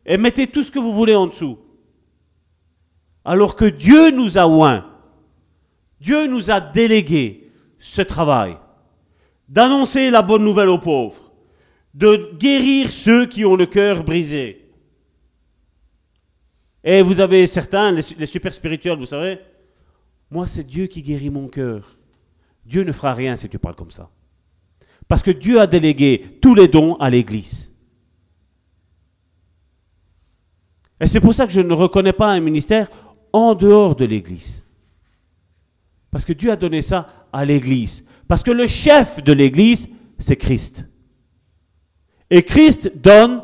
[0.06, 1.58] Et mettez tout ce que vous voulez en dessous.
[3.24, 4.86] Alors que Dieu nous a oint,
[6.00, 8.58] Dieu nous a délégué ce travail
[9.48, 11.32] d'annoncer la bonne nouvelle aux pauvres,
[11.94, 14.70] de guérir ceux qui ont le cœur brisé.
[16.84, 19.40] Et vous avez certains, les, super spirituels, vous savez,
[20.32, 21.98] moi c'est Dieu qui guérit mon cœur.
[22.66, 24.10] Dieu ne fera rien si tu parles comme ça.
[25.10, 27.74] Parce que Dieu a délégué tous les dons à l'Église.
[31.02, 32.88] Et c'est pour ça que je ne reconnais pas un ministère
[33.34, 34.64] en dehors de l'Église.
[36.12, 38.06] Parce que Dieu a donné ça à l'Église.
[38.28, 39.90] Parce que le chef de l'Église,
[40.20, 40.86] c'est Christ.
[42.30, 43.42] Et Christ donne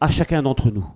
[0.00, 0.88] à chacun d'entre nous.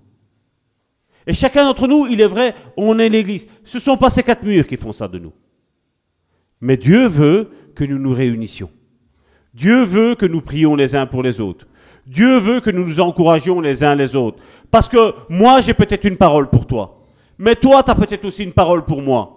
[1.25, 3.47] Et chacun d'entre nous, il est vrai, on est l'Église.
[3.65, 5.33] Ce ne sont pas ces quatre murs qui font ça de nous.
[6.61, 8.71] Mais Dieu veut que nous nous réunissions.
[9.55, 11.67] Dieu veut que nous prions les uns pour les autres.
[12.07, 14.39] Dieu veut que nous nous encouragions les uns les autres.
[14.71, 17.05] Parce que moi, j'ai peut-être une parole pour toi.
[17.39, 19.37] Mais toi, tu as peut-être aussi une parole pour moi.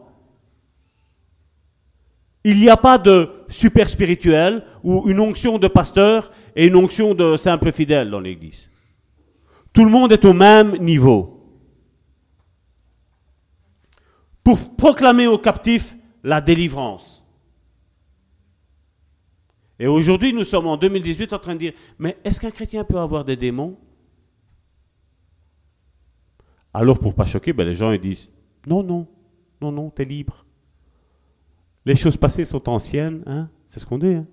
[2.43, 7.13] Il n'y a pas de super spirituel ou une onction de pasteur et une onction
[7.13, 8.69] de simple fidèle dans l'Église.
[9.71, 11.39] Tout le monde est au même niveau.
[14.43, 17.22] Pour proclamer aux captifs la délivrance.
[19.79, 22.99] Et aujourd'hui, nous sommes en 2018 en train de dire, mais est-ce qu'un chrétien peut
[22.99, 23.77] avoir des démons?
[26.73, 28.31] Alors, pour pas choquer, ben, les gens ils disent,
[28.67, 29.07] Non, non,
[29.61, 30.45] non, non, tu es libre.
[31.85, 34.15] Les choses passées sont anciennes, hein c'est ce qu'on dit.
[34.15, 34.27] Hein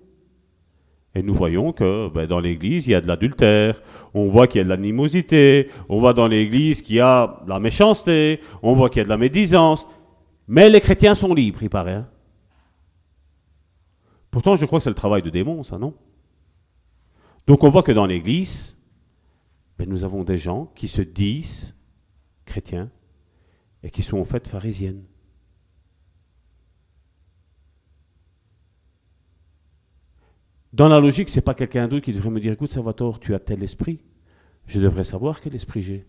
[1.13, 3.81] et nous voyons que ben, dans l'Église, il y a de l'adultère,
[4.13, 7.49] on voit qu'il y a de l'animosité, on voit dans l'Église qu'il y a de
[7.49, 9.85] la méchanceté, on voit qu'il y a de la médisance.
[10.47, 11.95] Mais les chrétiens sont libres, il paraît.
[11.95, 12.09] Hein.
[14.31, 15.93] Pourtant, je crois que c'est le travail de démons, ça, non?
[17.47, 18.77] Donc on voit que dans l'Église,
[19.77, 21.75] ben, nous avons des gens qui se disent
[22.45, 22.89] chrétiens
[23.83, 25.03] et qui sont en fait pharisiennes.
[30.71, 33.35] Dans la logique, ce n'est pas quelqu'un d'autre qui devrait me dire Écoute, Salvatore, tu
[33.35, 33.99] as tel esprit.
[34.67, 36.05] Je devrais savoir quel esprit j'ai.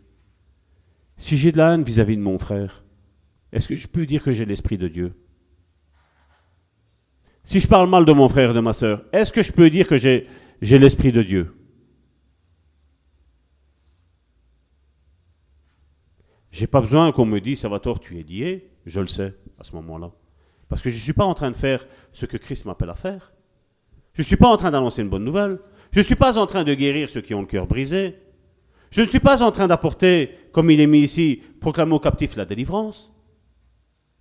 [1.16, 2.84] Si j'ai de la haine vis-à-vis de mon frère,
[3.50, 5.14] est-ce que je peux dire que j'ai l'esprit de Dieu?
[7.44, 9.68] Si je parle mal de mon frère et de ma soeur, est-ce que je peux
[9.68, 10.28] dire que j'ai,
[10.60, 11.54] l'esprit de Dieu?
[16.50, 18.68] J'ai pas besoin qu'on me dise Salvatore, tu es lié.
[18.84, 20.12] Je le sais à ce moment-là.
[20.68, 22.94] Parce que je ne suis pas en train de faire ce que Christ m'appelle à
[22.94, 23.32] faire.
[24.14, 25.58] Je ne suis pas en train d'annoncer une bonne nouvelle.
[25.90, 28.16] Je ne suis pas en train de guérir ceux qui ont le cœur brisé.
[28.90, 32.36] Je ne suis pas en train d'apporter, comme il est mis ici, proclamer aux captifs
[32.36, 33.12] la délivrance.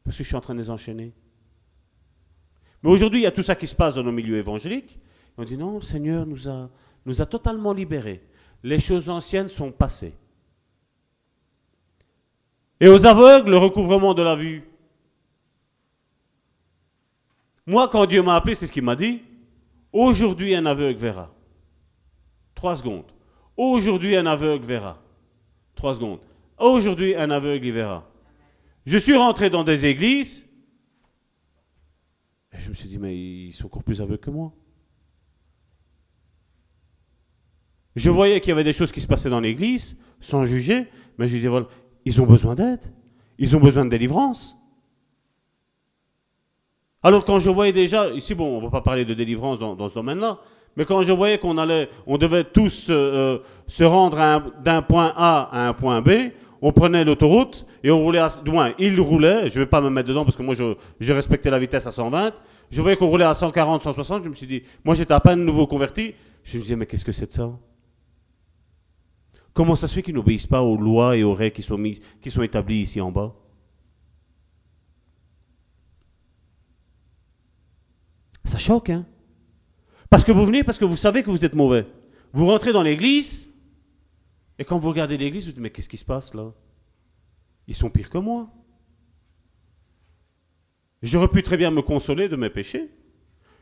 [0.03, 1.13] Parce que je suis en train de les enchaîner.
[2.83, 4.97] Mais aujourd'hui, il y a tout ça qui se passe dans nos milieux évangéliques.
[5.37, 6.69] On dit non, le Seigneur nous a,
[7.05, 8.21] nous a totalement libérés.
[8.63, 10.13] Les choses anciennes sont passées.
[12.79, 14.63] Et aux aveugles, le recouvrement de la vue.
[17.67, 19.21] Moi, quand Dieu m'a appelé, c'est ce qu'il m'a dit.
[19.93, 21.31] Aujourd'hui, un aveugle verra.
[22.55, 23.05] Trois secondes.
[23.55, 24.97] Aujourd'hui, un aveugle verra.
[25.75, 26.21] Trois secondes.
[26.57, 28.07] Aujourd'hui, un aveugle y verra.
[28.85, 30.47] Je suis rentré dans des églises
[32.53, 34.53] je me suis dit, mais ils sont encore plus aveugles que moi.
[37.95, 40.87] Je voyais qu'il y avait des choses qui se passaient dans l'église, sans juger,
[41.17, 41.67] mais je disais, voilà,
[42.05, 42.81] ils ont besoin d'aide,
[43.37, 44.57] ils ont besoin de délivrance.
[47.03, 49.89] Alors quand je voyais déjà, ici bon, on ne va pas parler de délivrance dans,
[49.89, 50.39] ce domaine-là,
[50.77, 55.11] mais quand je voyais qu'on allait, on devait tous euh, euh, se rendre d'un point
[55.17, 56.31] A à un point B,
[56.61, 59.89] on prenait l'autoroute et on roulait à, moins, il roulait, je ne vais pas me
[59.89, 62.33] mettre dedans parce que moi je, je respectais la vitesse à 120,
[62.69, 65.43] je voyais qu'on roulait à 140, 160, je me suis dit, moi j'étais à peine
[65.43, 67.51] nouveau converti, je me disais, mais qu'est-ce que c'est de ça?
[69.53, 71.99] Comment ça se fait qu'ils n'obéissent pas aux lois et aux règles qui sont, mises,
[72.21, 73.35] qui sont établies ici en bas?
[78.45, 79.05] Ça choque, hein.
[80.09, 81.85] Parce que vous venez, parce que vous savez que vous êtes mauvais.
[82.33, 83.50] Vous rentrez dans l'église,
[84.61, 86.53] et quand vous regardez l'église, vous dites, mais qu'est-ce qui se passe là?
[87.65, 88.47] Ils sont pires que moi.
[91.01, 92.91] J'aurais pu très bien me consoler de mes péchés.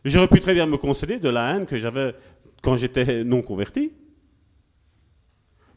[0.03, 2.15] J'aurais pu très bien me consoler de la haine que j'avais
[2.61, 3.93] quand j'étais non converti.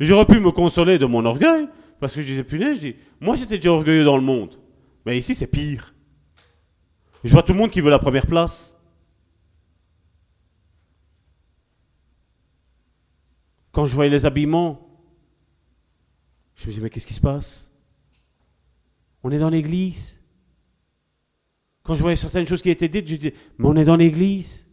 [0.00, 1.68] J'aurais pu me consoler de mon orgueil,
[2.00, 4.58] parce que je disais, punaise, je dis, moi j'étais déjà orgueilleux dans le monde.
[5.06, 5.94] Mais ici, c'est pire.
[7.22, 8.76] Je vois tout le monde qui veut la première place.
[13.70, 14.91] Quand je voyais les habillements,
[16.62, 17.70] je me disais, mais qu'est-ce qui se passe?
[19.24, 20.20] On est dans l'église.
[21.82, 24.68] Quand je voyais certaines choses qui étaient dites, je disais, mais on est dans l'église.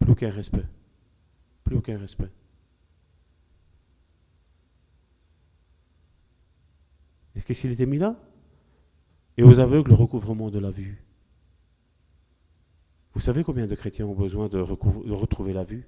[0.00, 0.64] Plus aucun respect.
[1.62, 2.30] Plus aucun respect.
[7.36, 8.16] Et qu'est-ce qu'il était mis là?
[9.36, 11.04] Et aux aveugles, le recouvrement de la vue.
[13.14, 15.86] Vous savez combien de chrétiens ont besoin de retrouver la vue?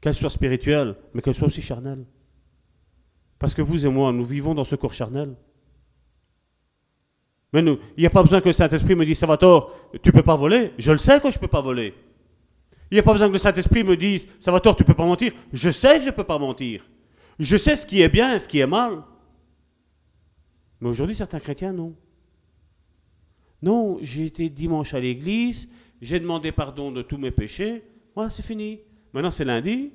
[0.00, 2.04] Qu'elle soit spirituelle, mais qu'elle soit aussi charnelle.
[3.40, 5.34] Parce que vous et moi, nous vivons dans ce corps charnel.
[7.54, 10.12] Mais nous, il n'y a pas besoin que le Saint-Esprit me dise, Salvatore, tu ne
[10.12, 10.72] peux pas voler?
[10.78, 11.94] Je le sais que je ne peux pas voler.
[12.90, 15.06] Il n'y a pas besoin que le Saint-Esprit me dise, Salvatore, tu ne peux pas
[15.06, 15.32] mentir?
[15.54, 16.84] Je sais que je ne peux pas mentir.
[17.38, 19.02] Je sais ce qui est bien et ce qui est mal.
[20.82, 21.96] Mais aujourd'hui, certains chrétiens, non.
[23.62, 25.68] Non, j'ai été dimanche à l'église,
[26.02, 27.84] j'ai demandé pardon de tous mes péchés.
[28.14, 28.80] Voilà, c'est fini.
[29.14, 29.92] Maintenant, c'est lundi.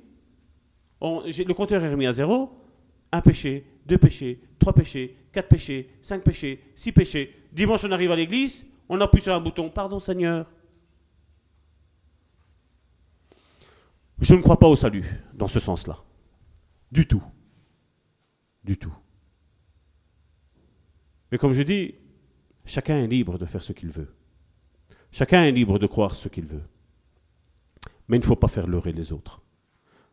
[1.00, 2.65] le compteur est remis à zéro.
[3.16, 7.34] Un péché, deux péchés, trois péchés, quatre péchés, cinq péchés, six péchés.
[7.50, 9.70] Dimanche, on arrive à l'église, on appuie sur un bouton.
[9.70, 10.44] Pardon, Seigneur.
[14.20, 15.96] Je ne crois pas au salut dans ce sens-là.
[16.92, 17.22] Du tout.
[18.62, 18.92] Du tout.
[21.32, 21.94] Mais comme je dis,
[22.66, 24.14] chacun est libre de faire ce qu'il veut.
[25.10, 26.64] Chacun est libre de croire ce qu'il veut.
[28.08, 29.40] Mais il ne faut pas faire leurrer les autres.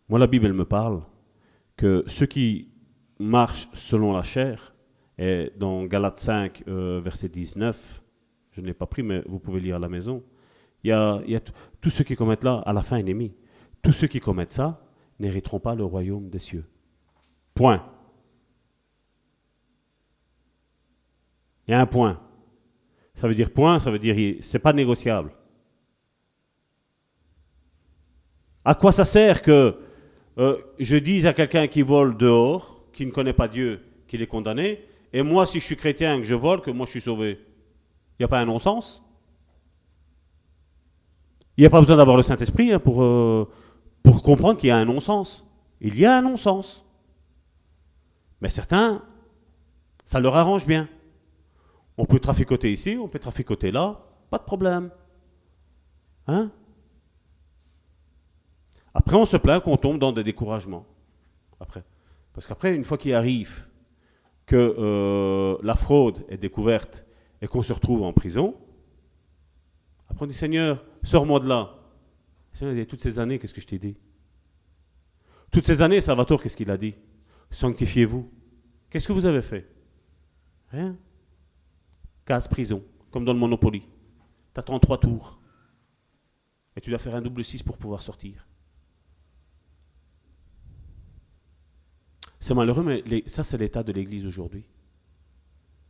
[0.07, 1.03] Moi, la Bible, elle me parle
[1.75, 2.72] que ceux qui
[3.23, 4.73] marchent selon la chair,
[5.17, 8.03] et dans Galates 5, euh, verset 19,
[8.51, 10.23] je ne l'ai pas pris, mais vous pouvez lire à la maison,
[10.83, 11.21] il y a,
[11.81, 13.33] tous ceux qui commettent là, à la fin ennemi.
[13.81, 14.81] Tous ceux qui commettent ça
[15.19, 16.65] n'hériteront pas le royaume des cieux.
[17.53, 17.85] Point.
[21.67, 22.19] Il y a un point.
[23.15, 25.31] Ça veut dire point, ça veut dire c'est pas négociable.
[28.65, 29.77] À quoi ça sert que
[30.37, 34.27] euh, je dise à quelqu'un qui vole dehors, qui ne connaît pas Dieu, qu'il est
[34.27, 37.39] condamné, et moi, si je suis chrétien que je vole, que moi je suis sauvé
[38.19, 39.03] Il n'y a pas un non-sens
[41.55, 43.47] Il n'y a pas besoin d'avoir le Saint-Esprit hein, pour, euh,
[44.01, 45.45] pour comprendre qu'il y a un non-sens.
[45.79, 46.83] Il y a un non-sens.
[48.41, 49.03] Mais certains,
[50.03, 50.89] ça leur arrange bien.
[51.97, 54.89] On peut traficoter ici, on peut traficoter là, pas de problème.
[56.25, 56.49] Hein?
[58.95, 60.85] Après, on se plaint qu'on tombe dans des découragements.
[61.59, 61.83] Après.
[62.33, 63.67] Parce qu'après, une fois qu'il arrive
[64.45, 67.05] que euh, la fraude est découverte
[67.41, 68.55] et qu'on se retrouve en prison,
[70.09, 71.79] après on dit Seigneur, sors-moi de là.
[72.53, 73.95] Seigneur dit, toutes ces années, qu'est-ce que je t'ai dit?
[75.51, 76.95] Toutes ces années, Salvatore, qu'est-ce qu'il a dit?
[77.51, 78.29] Sanctifiez-vous.
[78.89, 79.67] Qu'est-ce que vous avez fait?
[80.69, 80.97] Rien.
[82.25, 83.81] Case prison, comme dans le Monopoly.
[83.81, 85.39] Tu attends trois tours.
[86.75, 88.47] Et tu dois faire un double 6 pour pouvoir sortir.
[92.43, 94.65] C'est malheureux, mais ça, c'est l'état de l'Église aujourd'hui.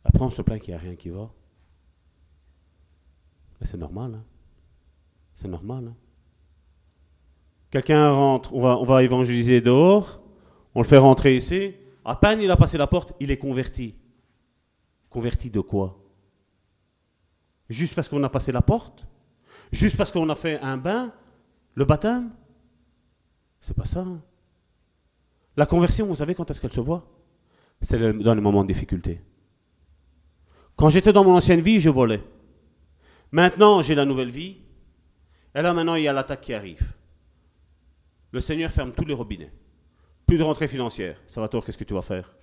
[0.04, 1.28] Après, on se plaint qu'il n'y a rien qui va.
[3.60, 4.14] Mais c'est normal.
[4.14, 4.24] Hein.
[5.34, 5.88] C'est normal.
[5.88, 5.96] Hein.
[7.72, 10.22] Quelqu'un rentre, on va, évangéliser dehors,
[10.76, 11.74] on le fait rentrer ici.
[12.04, 13.96] À peine il a passé la porte, il est converti.
[15.10, 15.98] Converti de quoi?
[17.68, 19.08] Juste parce qu'on a passé la porte?
[19.72, 21.12] Juste parce qu'on a fait un bain?
[21.74, 22.30] Le baptême?
[23.60, 24.02] C'est pas ça.
[24.02, 24.22] Hein.
[25.56, 27.08] La conversion, vous savez quand est-ce qu'elle se voit?
[27.80, 29.20] C'est dans les moments de difficulté.
[30.76, 32.22] Quand j'étais dans mon ancienne vie, je volais.
[33.30, 34.58] Maintenant, j'ai la nouvelle vie.
[35.54, 36.92] Et là, maintenant, il y a l'attaque qui arrive.
[38.32, 39.52] Le Seigneur ferme tous les robinets.
[40.26, 41.20] Plus de rentrée financière.
[41.28, 42.34] Salvatore, qu'est-ce que tu vas faire?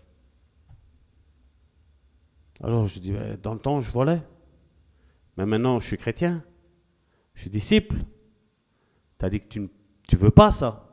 [2.64, 4.22] Alors, je dis, ben, dans le temps, je volais.
[5.36, 6.44] Mais maintenant, je suis chrétien.
[7.34, 7.98] Je suis disciple.
[9.20, 10.91] Tu as dit que tu ne veux pas ça.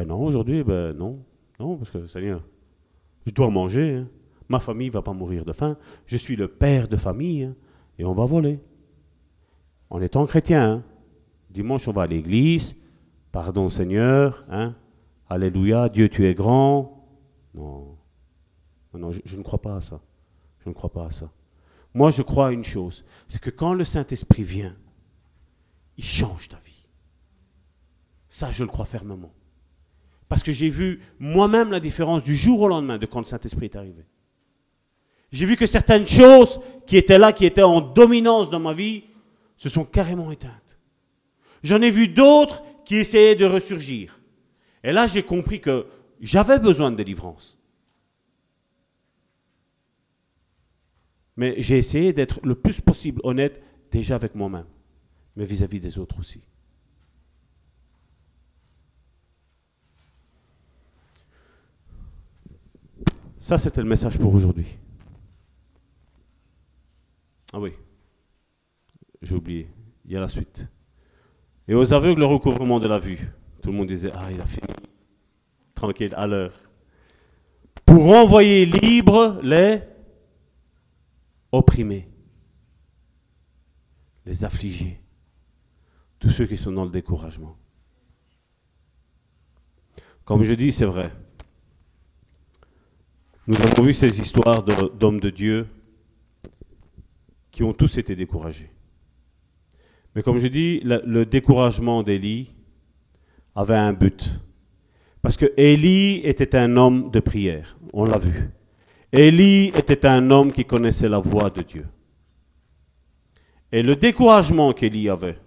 [0.00, 1.24] Eh non, aujourd'hui, ben non.
[1.58, 2.42] Non, parce que Seigneur,
[3.26, 3.94] je dois manger.
[3.94, 4.08] Hein.
[4.48, 5.76] Ma famille ne va pas mourir de faim.
[6.06, 7.44] Je suis le père de famille.
[7.44, 7.56] Hein,
[7.98, 8.60] et on va voler.
[9.90, 10.82] En étant chrétien, hein.
[11.50, 12.76] dimanche on va à l'église.
[13.32, 14.40] Pardon Seigneur.
[15.28, 17.04] Alléluia, Dieu tu es grand.
[17.54, 17.96] Non.
[18.94, 20.00] Non, je ne crois pas à ça.
[20.60, 21.30] Je ne crois pas à ça.
[21.94, 23.04] Moi, je crois à une chose.
[23.28, 24.76] C'est que quand le Saint-Esprit vient,
[25.96, 26.86] il change ta vie.
[28.28, 29.32] Ça, je le crois fermement.
[30.28, 33.66] Parce que j'ai vu moi-même la différence du jour au lendemain de quand le Saint-Esprit
[33.66, 34.04] est arrivé.
[35.32, 39.04] J'ai vu que certaines choses qui étaient là, qui étaient en dominance dans ma vie,
[39.56, 40.78] se sont carrément éteintes.
[41.62, 44.20] J'en ai vu d'autres qui essayaient de ressurgir.
[44.84, 45.86] Et là, j'ai compris que
[46.20, 47.58] j'avais besoin de délivrance.
[51.36, 54.66] Mais j'ai essayé d'être le plus possible honnête déjà avec moi-même,
[55.36, 56.40] mais vis-à-vis des autres aussi.
[63.40, 64.66] Ça, c'était le message pour aujourd'hui.
[67.52, 67.72] Ah oui,
[69.22, 69.70] j'ai oublié,
[70.04, 70.66] il y a la suite.
[71.66, 73.18] Et aux aveugles, le recouvrement de la vue.
[73.62, 74.66] Tout le monde disait, ah, il a fini.
[75.74, 76.58] Tranquille, à l'heure.
[77.86, 79.80] Pour envoyer libre les
[81.52, 82.08] opprimés,
[84.26, 85.00] les affligés,
[86.18, 87.56] tous ceux qui sont dans le découragement.
[90.24, 91.10] Comme je dis, c'est vrai.
[93.48, 95.66] Nous avons vu ces histoires d'hommes de Dieu
[97.50, 98.70] qui ont tous été découragés.
[100.14, 102.52] Mais comme je dis, le, découragement d'Élie
[103.54, 104.28] avait un but.
[105.22, 108.50] Parce que Élie était un homme de prière, on l'a vu.
[109.12, 111.86] Élie était un homme qui connaissait la voix de Dieu.
[113.72, 115.38] Et le découragement qu'Élie avait,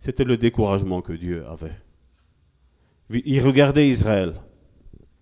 [0.00, 1.78] c'était le découragement que Dieu avait.
[3.08, 4.34] Il regardait Israël.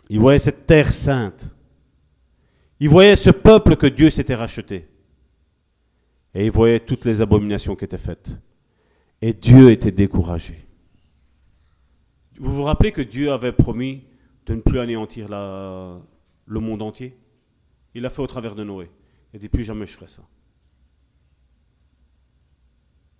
[0.09, 1.55] Il voyait cette terre sainte.
[2.83, 4.89] Il voyait ce peuple que Dieu s'était racheté.
[6.35, 8.33] Et il voyait toutes les abominations qui étaient faites.
[9.21, 10.67] Et Dieu était découragé.
[12.41, 14.03] Vous vous rappelez que Dieu avait promis
[14.47, 17.17] de ne plus anéantir le monde entier?
[17.95, 18.91] Il l'a fait au travers de Noé.
[19.33, 20.23] Il dit plus jamais je ferai ça.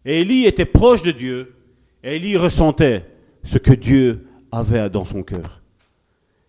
[0.05, 1.55] Et Élie était proche de Dieu.
[2.03, 3.07] Et Élie ressentait
[3.45, 5.63] ce que Dieu avait dans son cœur.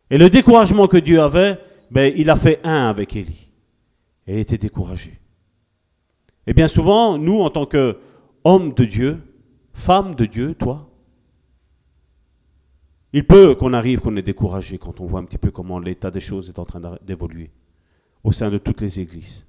[0.09, 1.59] Et le découragement que Dieu avait,
[1.93, 3.51] ben, il a fait un avec Élie.
[4.25, 5.19] Et était découragé.
[6.47, 9.21] Et bien souvent, nous, en tant qu'hommes de Dieu,
[9.73, 10.89] femmes de Dieu, toi,
[13.15, 16.09] Il peut qu'on arrive, qu'on est découragé quand on voit un petit peu comment l'état
[16.09, 17.51] des choses est en train d'évoluer
[18.23, 19.45] au sein de toutes les églises.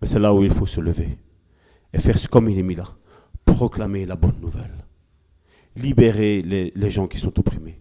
[0.00, 1.16] Mais c'est là où il faut se lever
[1.92, 2.88] et faire comme il est mis là.
[3.44, 4.84] Proclamer la bonne nouvelle.
[5.76, 7.78] Libérer les gens qui sont opprimés.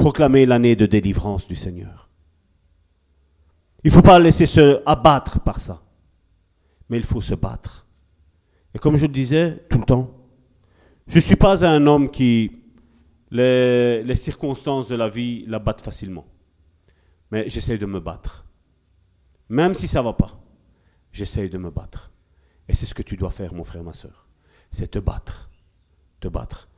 [0.00, 2.08] Proclamer l'année de délivrance du Seigneur.
[3.84, 5.82] Il ne faut pas laisser se abattre par ça.
[6.88, 7.86] Mais il faut se battre.
[8.74, 10.10] Et comme je le disais tout le temps,
[11.06, 12.62] je ne suis pas un homme qui,
[13.30, 16.24] les, circonstances de la vie l'abattent facilement.
[17.30, 18.46] Mais j'essaie de me battre.
[19.50, 20.40] Même si ça ne va pas,
[21.12, 22.10] j'essaie de me battre.
[22.70, 24.26] Et c'est ce que tu dois faire, mon frère, ma soeur.
[24.70, 25.50] C'est te battre.
[26.20, 26.70] Te battre.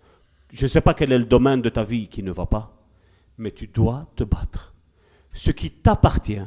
[0.53, 2.82] Je ne sais pas quel est le domaine de ta vie qui ne va pas,
[3.43, 4.73] mais tu dois te battre.
[5.35, 6.47] Ce qui t'appartient,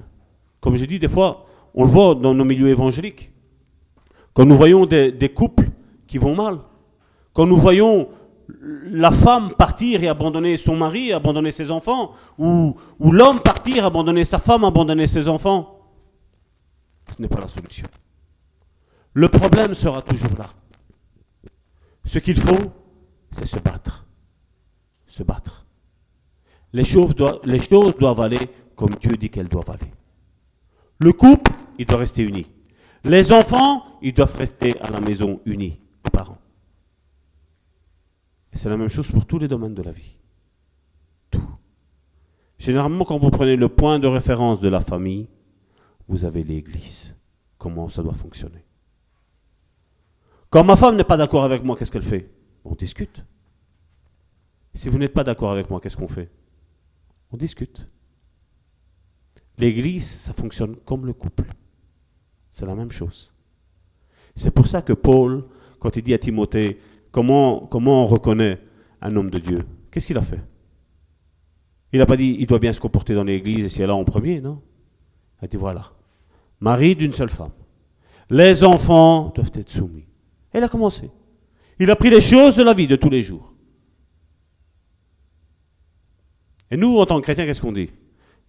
[0.62, 3.32] comme je dis des fois, on le voit dans nos milieux évangéliques.
[4.34, 5.70] Quand nous voyons des, couples
[6.08, 6.60] qui vont mal,
[7.34, 8.10] quand nous voyons
[8.48, 14.40] la femme partir et abandonner son mari, abandonner ses enfants, ou l'homme partir, abandonner sa
[14.40, 15.80] femme, abandonner ses enfants,
[17.16, 17.88] ce n'est pas la solution.
[19.14, 20.50] Le problème sera toujours là.
[22.06, 22.72] Ce qu'il faut,
[23.32, 24.06] c'est se battre.
[25.08, 25.65] Se battre.
[26.76, 29.90] Les choses, doivent, aller comme Dieu dit qu'elles doivent aller.
[31.00, 32.48] Le couple, il doit rester uni.
[33.06, 36.38] Les enfants, ils doivent rester à la maison unis, les parents.
[38.52, 40.18] Et c'est la même chose pour tous les domaines de la vie.
[41.32, 41.48] Tout.
[42.58, 45.30] Généralement, quand vous prenez le point de référence de la famille,
[46.10, 47.16] vous avez l'Église.
[47.58, 48.66] Comment ça doit fonctionner?
[50.50, 52.30] Quand ma femme n'est pas d'accord avec moi, qu'est-ce qu'elle fait?
[52.66, 53.24] On discute.
[54.74, 56.30] Si vous n'êtes pas d'accord avec moi, qu'est-ce qu'on fait?
[57.32, 57.88] On discute.
[59.58, 61.46] L'Église, ça fonctionne comme le couple.
[62.52, 63.34] C'est la même chose.
[64.36, 65.46] C'est pour ça que Paul,
[65.80, 66.80] quand il dit à Timothée,
[67.12, 68.62] comment, comment on reconnaît
[69.02, 69.60] un homme de Dieu?
[69.92, 70.42] Qu'est-ce qu'il a fait?
[71.94, 73.96] Il n'a pas dit, il doit bien se comporter dans l'Église et si elle là
[73.96, 74.62] en premier, non?
[75.42, 75.94] Il a dit, voilà,
[76.60, 77.54] mari d'une seule femme.
[78.30, 80.06] Les enfants doivent être soumis.
[80.54, 81.10] Et il a commencé.
[81.80, 83.54] Il a pris les choses de la vie de tous les jours.
[86.76, 87.90] Et nous, en tant que chrétiens, qu'est-ce qu'on dit?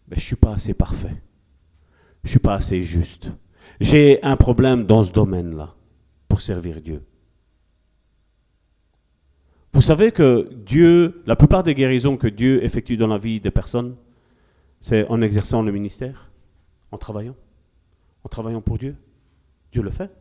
[0.08, 1.14] Ben, Je ne suis pas assez parfait.
[2.24, 3.30] Je ne suis pas assez juste.
[3.78, 5.76] J'ai un problème dans ce domaine-là
[6.26, 7.04] pour servir Dieu.
[9.72, 13.52] Vous savez que Dieu, la plupart des guérisons que Dieu effectue dans la vie des
[13.52, 13.94] personnes,
[14.80, 16.28] c'est en exerçant le ministère,
[16.90, 17.36] en travaillant,
[18.24, 18.96] en travaillant pour Dieu.
[19.70, 20.12] Dieu le fait.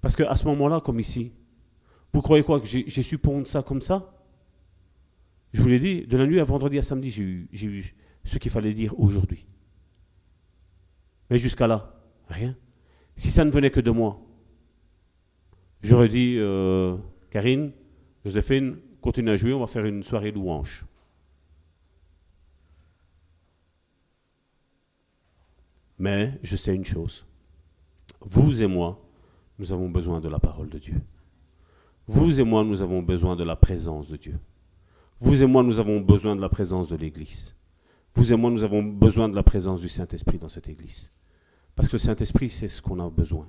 [0.00, 1.30] Parce qu'à ce moment-là, comme ici,
[2.12, 2.58] vous croyez quoi?
[2.58, 4.12] Que j'ai su pondre ça comme ça?
[5.52, 7.94] Je vous l'ai dit, de la nuit à vendredi à samedi, j'ai eu,
[8.24, 9.46] ce qu'il fallait dire aujourd'hui.
[11.28, 11.94] Mais jusqu'à là,
[12.28, 12.56] rien.
[13.16, 14.20] Si ça ne venait que de moi,
[15.82, 16.96] j'aurais dit, euh,
[17.30, 17.72] Karine,
[18.24, 20.84] Joséphine, continue à jouer, on va faire une soirée louange.
[25.98, 27.26] Mais je sais une chose.
[28.20, 29.00] Vous et moi,
[29.58, 31.00] nous avons besoin de la parole de Dieu.
[32.06, 34.38] Vous et moi, nous avons besoin de la présence de Dieu.
[35.20, 37.54] Vous et moi, nous avons besoin de la présence de l'Église.
[38.14, 41.10] Vous et moi, nous avons besoin de la présence du Saint-Esprit dans cette Église.
[41.76, 43.48] Parce que le Saint-Esprit, c'est ce qu'on a besoin.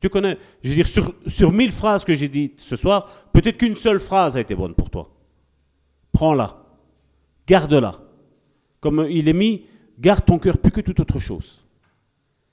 [0.00, 0.88] Tu connais, je veux dire,
[1.26, 4.74] sur, mille phrases que j'ai dites ce soir, peut-être qu'une seule phrase a été bonne
[4.74, 5.10] pour toi.
[6.12, 6.56] Prends-la,
[7.46, 8.00] garde-la.
[8.80, 9.64] Comme il est mis,
[9.98, 11.64] garde ton cœur plus que toute autre chose.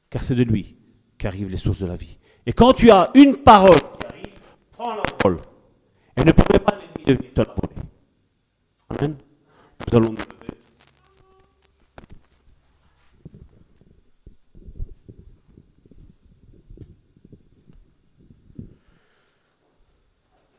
[0.09, 0.75] Car c'est de lui
[1.17, 2.17] qu'arrivent les sources de la vie.
[2.45, 4.39] Et quand tu as une parole qui arrive,
[4.71, 5.39] prends la parole.
[6.17, 7.74] Et ne permets pas de venir te la voler.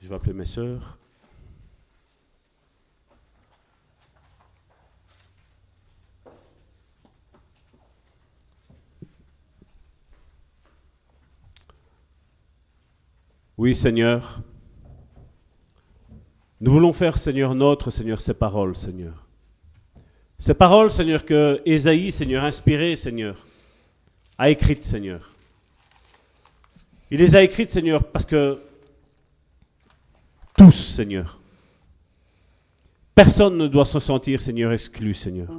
[0.00, 0.98] Je vais appeler mes sœurs.
[13.56, 14.42] Oui, Seigneur.
[16.66, 19.24] Nous voulons faire, Seigneur, notre, Seigneur, ces paroles, Seigneur.
[20.36, 23.36] Ces paroles, Seigneur, que Ésaïe, Seigneur, inspiré, Seigneur,
[24.36, 25.30] a écrites, Seigneur.
[27.08, 28.58] Il les a écrites, Seigneur, parce que
[30.58, 31.38] tous, Seigneur,
[33.14, 35.52] personne ne doit se sentir, Seigneur, exclu, Seigneur.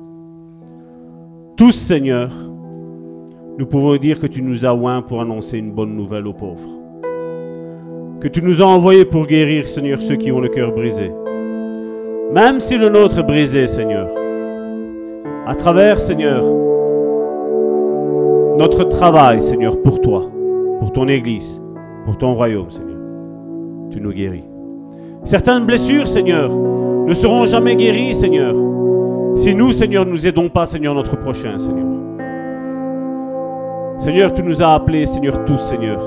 [1.56, 6.28] Tous, Seigneur, nous pouvons dire que tu nous as oints pour annoncer une bonne nouvelle
[6.28, 6.77] aux pauvres
[8.20, 11.12] que tu nous as envoyés pour guérir, Seigneur, ceux qui ont le cœur brisé.
[12.34, 14.10] Même si le nôtre est brisé, Seigneur,
[15.46, 16.44] à travers, Seigneur,
[18.58, 20.30] notre travail, Seigneur, pour toi,
[20.80, 21.62] pour ton Église,
[22.06, 22.98] pour ton royaume, Seigneur,
[23.92, 24.46] tu nous guéris.
[25.24, 28.56] Certaines blessures, Seigneur, ne seront jamais guéries, Seigneur,
[29.36, 31.86] si nous, Seigneur, ne nous aidons pas, Seigneur, notre prochain, Seigneur.
[34.00, 36.00] Seigneur, tu nous as appelés, Seigneur, tous, Seigneur,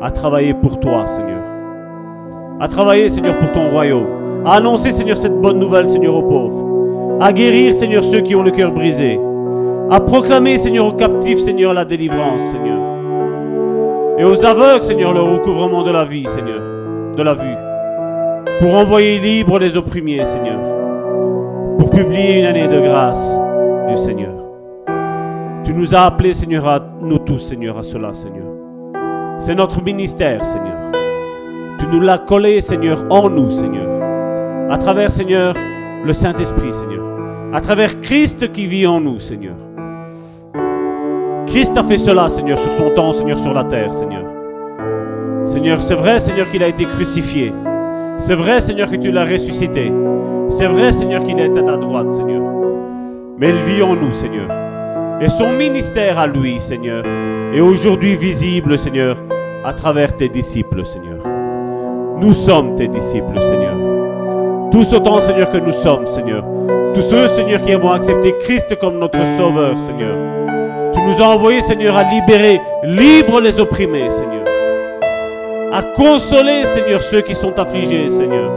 [0.00, 1.42] à travailler pour toi, Seigneur.
[2.60, 4.06] À travailler, Seigneur, pour ton royaume.
[4.44, 7.18] À annoncer, Seigneur, cette bonne nouvelle, Seigneur, aux pauvres.
[7.20, 9.18] À guérir, Seigneur, ceux qui ont le cœur brisé.
[9.90, 12.80] À proclamer, Seigneur, aux captifs, Seigneur, la délivrance, Seigneur.
[14.18, 16.62] Et aux aveugles, Seigneur, le recouvrement de la vie, Seigneur,
[17.16, 17.56] de la vue
[18.60, 20.60] pour envoyer libre les opprimés, Seigneur,
[21.78, 23.36] pour publier une année de grâce
[23.88, 24.32] du Seigneur.
[25.64, 28.45] Tu nous as appelés, Seigneur, à nous tous, Seigneur, à cela, Seigneur.
[29.40, 30.90] C'est notre ministère, Seigneur.
[31.78, 33.86] Tu nous l'as collé, Seigneur, en nous, Seigneur.
[34.70, 35.54] À travers, Seigneur,
[36.04, 37.04] le Saint-Esprit, Seigneur.
[37.52, 39.54] À travers Christ qui vit en nous, Seigneur.
[41.46, 44.24] Christ a fait cela, Seigneur, sur son temps, Seigneur, sur la terre, Seigneur.
[45.46, 47.52] Seigneur, c'est vrai, Seigneur, qu'il a été crucifié.
[48.18, 49.92] C'est vrai, Seigneur, que tu l'as ressuscité.
[50.48, 52.42] C'est vrai, Seigneur, qu'il est à ta droite, Seigneur.
[53.38, 54.48] Mais il vit en nous, Seigneur.
[55.20, 57.04] Et son ministère à lui, Seigneur,
[57.56, 59.16] est aujourd'hui visible, Seigneur,
[59.64, 61.18] à travers tes disciples, Seigneur.
[62.18, 64.70] Nous sommes tes disciples, Seigneur.
[64.70, 66.44] Tous autant, Seigneur, que nous sommes, Seigneur.
[66.94, 70.16] Tous ceux, Seigneur, qui avons accepté Christ comme notre Sauveur, Seigneur.
[70.92, 74.36] Tu nous as envoyés, Seigneur, à libérer, libre les opprimés, Seigneur
[75.76, 78.50] à consoler, Seigneur, ceux qui sont affligés, Seigneur.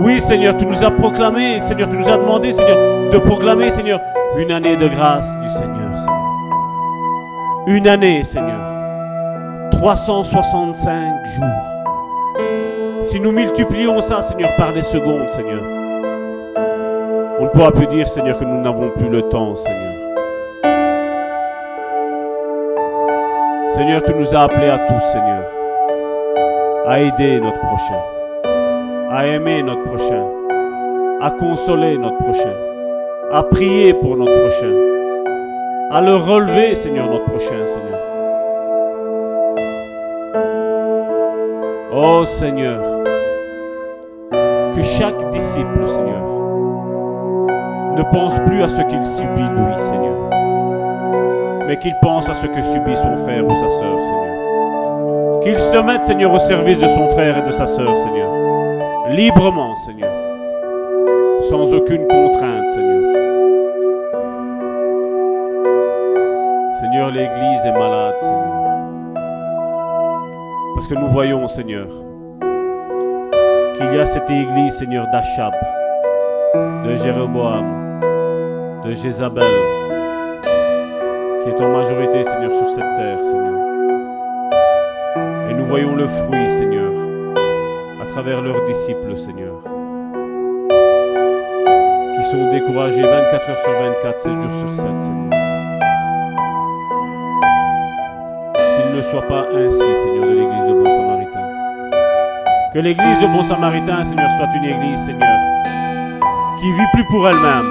[0.00, 4.00] Oui, Seigneur, tu nous as proclamé, Seigneur, tu nous as demandé, Seigneur, de proclamer, Seigneur,
[4.36, 6.19] une année de grâce du Seigneur, Seigneur.
[7.72, 9.70] Une année, Seigneur.
[9.70, 13.04] 365 jours.
[13.04, 15.62] Si nous multiplions ça, Seigneur, par des secondes, Seigneur,
[17.38, 19.94] on ne pourra plus dire, Seigneur, que nous n'avons plus le temps, Seigneur.
[23.76, 25.44] Seigneur, tu nous as appelés à tous, Seigneur,
[26.88, 28.02] à aider notre prochain,
[29.12, 30.26] à aimer notre prochain,
[31.20, 32.54] à consoler notre prochain,
[33.30, 34.99] à prier pour notre prochain,
[35.90, 38.00] à le relever, Seigneur, notre prochain, Seigneur.
[41.92, 42.82] Oh Seigneur,
[44.74, 46.22] que chaque disciple, Seigneur,
[47.96, 50.10] ne pense plus à ce qu'il subit, lui, Seigneur
[51.70, 55.40] mais qu'il pense à ce que subit son frère ou sa sœur, Seigneur.
[55.40, 59.08] Qu'il se mette, Seigneur, au service de son frère et de sa sœur, Seigneur.
[59.10, 60.12] Librement, Seigneur.
[61.48, 63.09] Sans aucune contrainte, Seigneur.
[67.08, 68.60] L'Église est malade, Seigneur.
[70.74, 71.86] Parce que nous voyons, Seigneur,
[73.76, 75.54] qu'il y a cette Église, Seigneur, d'Achab,
[76.84, 78.00] de Jéroboam,
[78.84, 79.44] de Jézabel,
[81.42, 83.60] qui est en majorité, Seigneur, sur cette terre, Seigneur.
[85.48, 86.92] Et nous voyons le fruit, Seigneur,
[88.02, 89.54] à travers leurs disciples, Seigneur,
[92.16, 95.39] qui sont découragés 24 heures sur 24, 7 jours sur 7, Seigneur.
[98.94, 101.46] Ne soit pas ainsi, Seigneur, de l'église de Bon Samaritain.
[102.74, 105.38] Que l'église de Bon Samaritain, Seigneur, soit une église, Seigneur,
[106.60, 107.66] qui vit plus pour elle-même,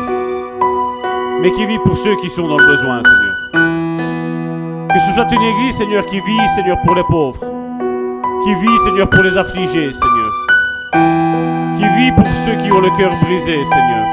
[1.41, 3.35] mais qui vit pour ceux qui sont dans le besoin, Seigneur.
[4.87, 7.39] Que ce soit une église, Seigneur, qui vit, Seigneur, pour les pauvres.
[8.43, 10.31] Qui vit, Seigneur, pour les affligés, Seigneur.
[11.77, 14.05] Qui vit pour ceux qui ont le cœur brisé, Seigneur.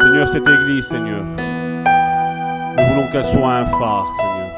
[0.00, 1.24] Seigneur, cette église, Seigneur,
[3.10, 4.48] qu'elle soit un phare, Seigneur.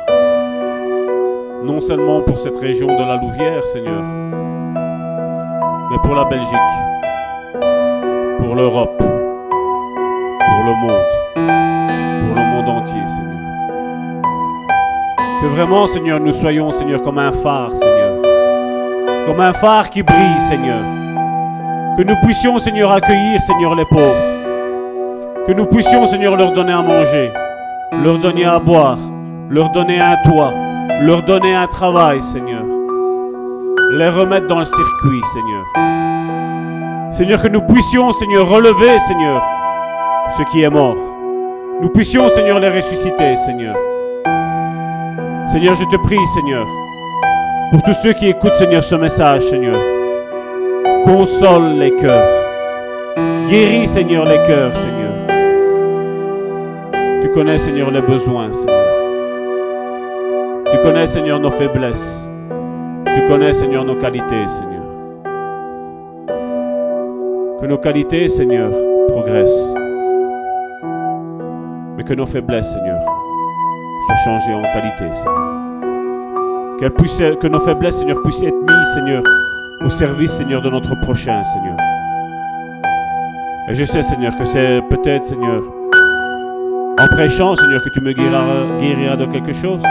[1.65, 4.03] Non seulement pour cette région de la Louvière, Seigneur,
[5.91, 6.49] mais pour la Belgique,
[8.39, 13.33] pour l'Europe, pour le monde entier, Seigneur.
[15.41, 18.23] Que vraiment, Seigneur, nous soyons, Seigneur, comme un phare, Seigneur.
[19.27, 20.83] Comme un phare qui brille, Seigneur.
[21.97, 24.23] Que nous puissions, Seigneur, accueillir, Seigneur, les pauvres.
[25.47, 27.33] Que nous puissions, Seigneur, leur donner à manger,
[27.93, 28.99] leur donner à boire,
[29.51, 30.53] leur donner un toit,
[31.03, 32.65] leur donner un travail, Seigneur.
[33.93, 37.13] Les remettre dans le circuit, Seigneur.
[37.13, 39.43] Seigneur, que nous puissions, Seigneur, relever, Seigneur,
[40.39, 40.97] ce qui est mort
[41.83, 43.75] nous puissions, Seigneur, les ressusciter, Seigneur.
[45.51, 46.65] Seigneur, je te prie, Seigneur,
[47.73, 49.75] pour tous ceux qui écoutent, Seigneur, ce message, Seigneur.
[51.05, 52.29] Console les cœurs.
[53.49, 55.02] Guéris, Seigneur, les cœurs, Seigneur.
[57.35, 58.85] Connais, Seigneur, les besoins, Seigneur.
[60.71, 62.29] Tu connais, Seigneur, nos faiblesses.
[63.15, 64.83] Tu connais, Seigneur, nos qualités, Seigneur.
[67.61, 68.71] Que nos qualités, Seigneur,
[69.09, 69.75] progressent
[72.05, 73.01] que nos faiblesses, Seigneur,
[74.07, 75.61] soient changées en qualité, Seigneur.
[77.39, 79.23] que nos faiblesses, Seigneur, puissent être mises, Seigneur,
[79.85, 81.77] au service, Seigneur, de notre prochain, Seigneur.
[83.69, 85.63] Et je sais, Seigneur, que c'est peut-être, Seigneur,
[87.03, 89.83] en prêchant, Seigneur, que tu me guériras, de quelque chose.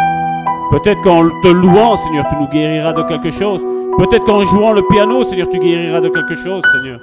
[0.71, 3.61] Peut-être qu'en te louant, Seigneur, tu nous guériras de quelque chose.
[3.97, 6.99] Peut-être qu'en jouant le piano, Seigneur, tu guériras de quelque chose, Seigneur.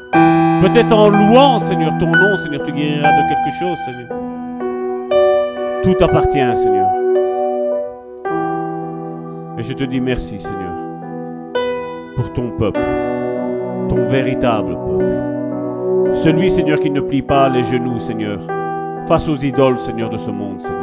[0.62, 4.08] Peut-être en louant, Seigneur, ton nom, Seigneur, tu guériras de quelque chose, Seigneur.
[5.82, 6.88] Tout appartient, Seigneur.
[9.58, 10.72] Et je te dis merci, Seigneur,
[12.16, 12.80] pour ton peuple,
[13.88, 16.14] ton véritable peuple.
[16.14, 18.38] Celui, Seigneur, qui ne plie pas les genoux, Seigneur,
[19.06, 20.78] face aux idoles, Seigneur, de ce monde, Seigneur.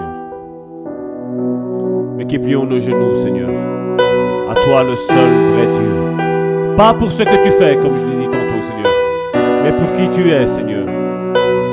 [2.18, 3.50] Mais qui plions nos genoux, Seigneur,
[4.50, 6.76] à toi le seul vrai Dieu.
[6.78, 8.94] Pas pour ce que tu fais, comme je l'ai dit tantôt, Seigneur,
[9.64, 10.86] mais pour qui tu es, Seigneur.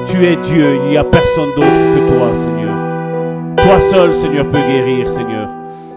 [0.09, 2.74] Tu es Dieu, il n'y a personne d'autre que toi, Seigneur.
[3.56, 5.48] Toi seul, Seigneur, peut guérir, Seigneur.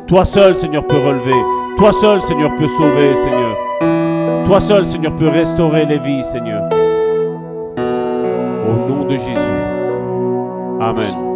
[0.08, 1.36] Toi seul, Seigneur, peut relever.
[1.78, 4.46] Toi seul, Seigneur, peut sauver, Seigneur.
[4.46, 6.70] Toi seul, Seigneur, peut restaurer les vies, Seigneur.
[7.78, 9.45] Au nom de Jésus.
[10.86, 11.35] Amen.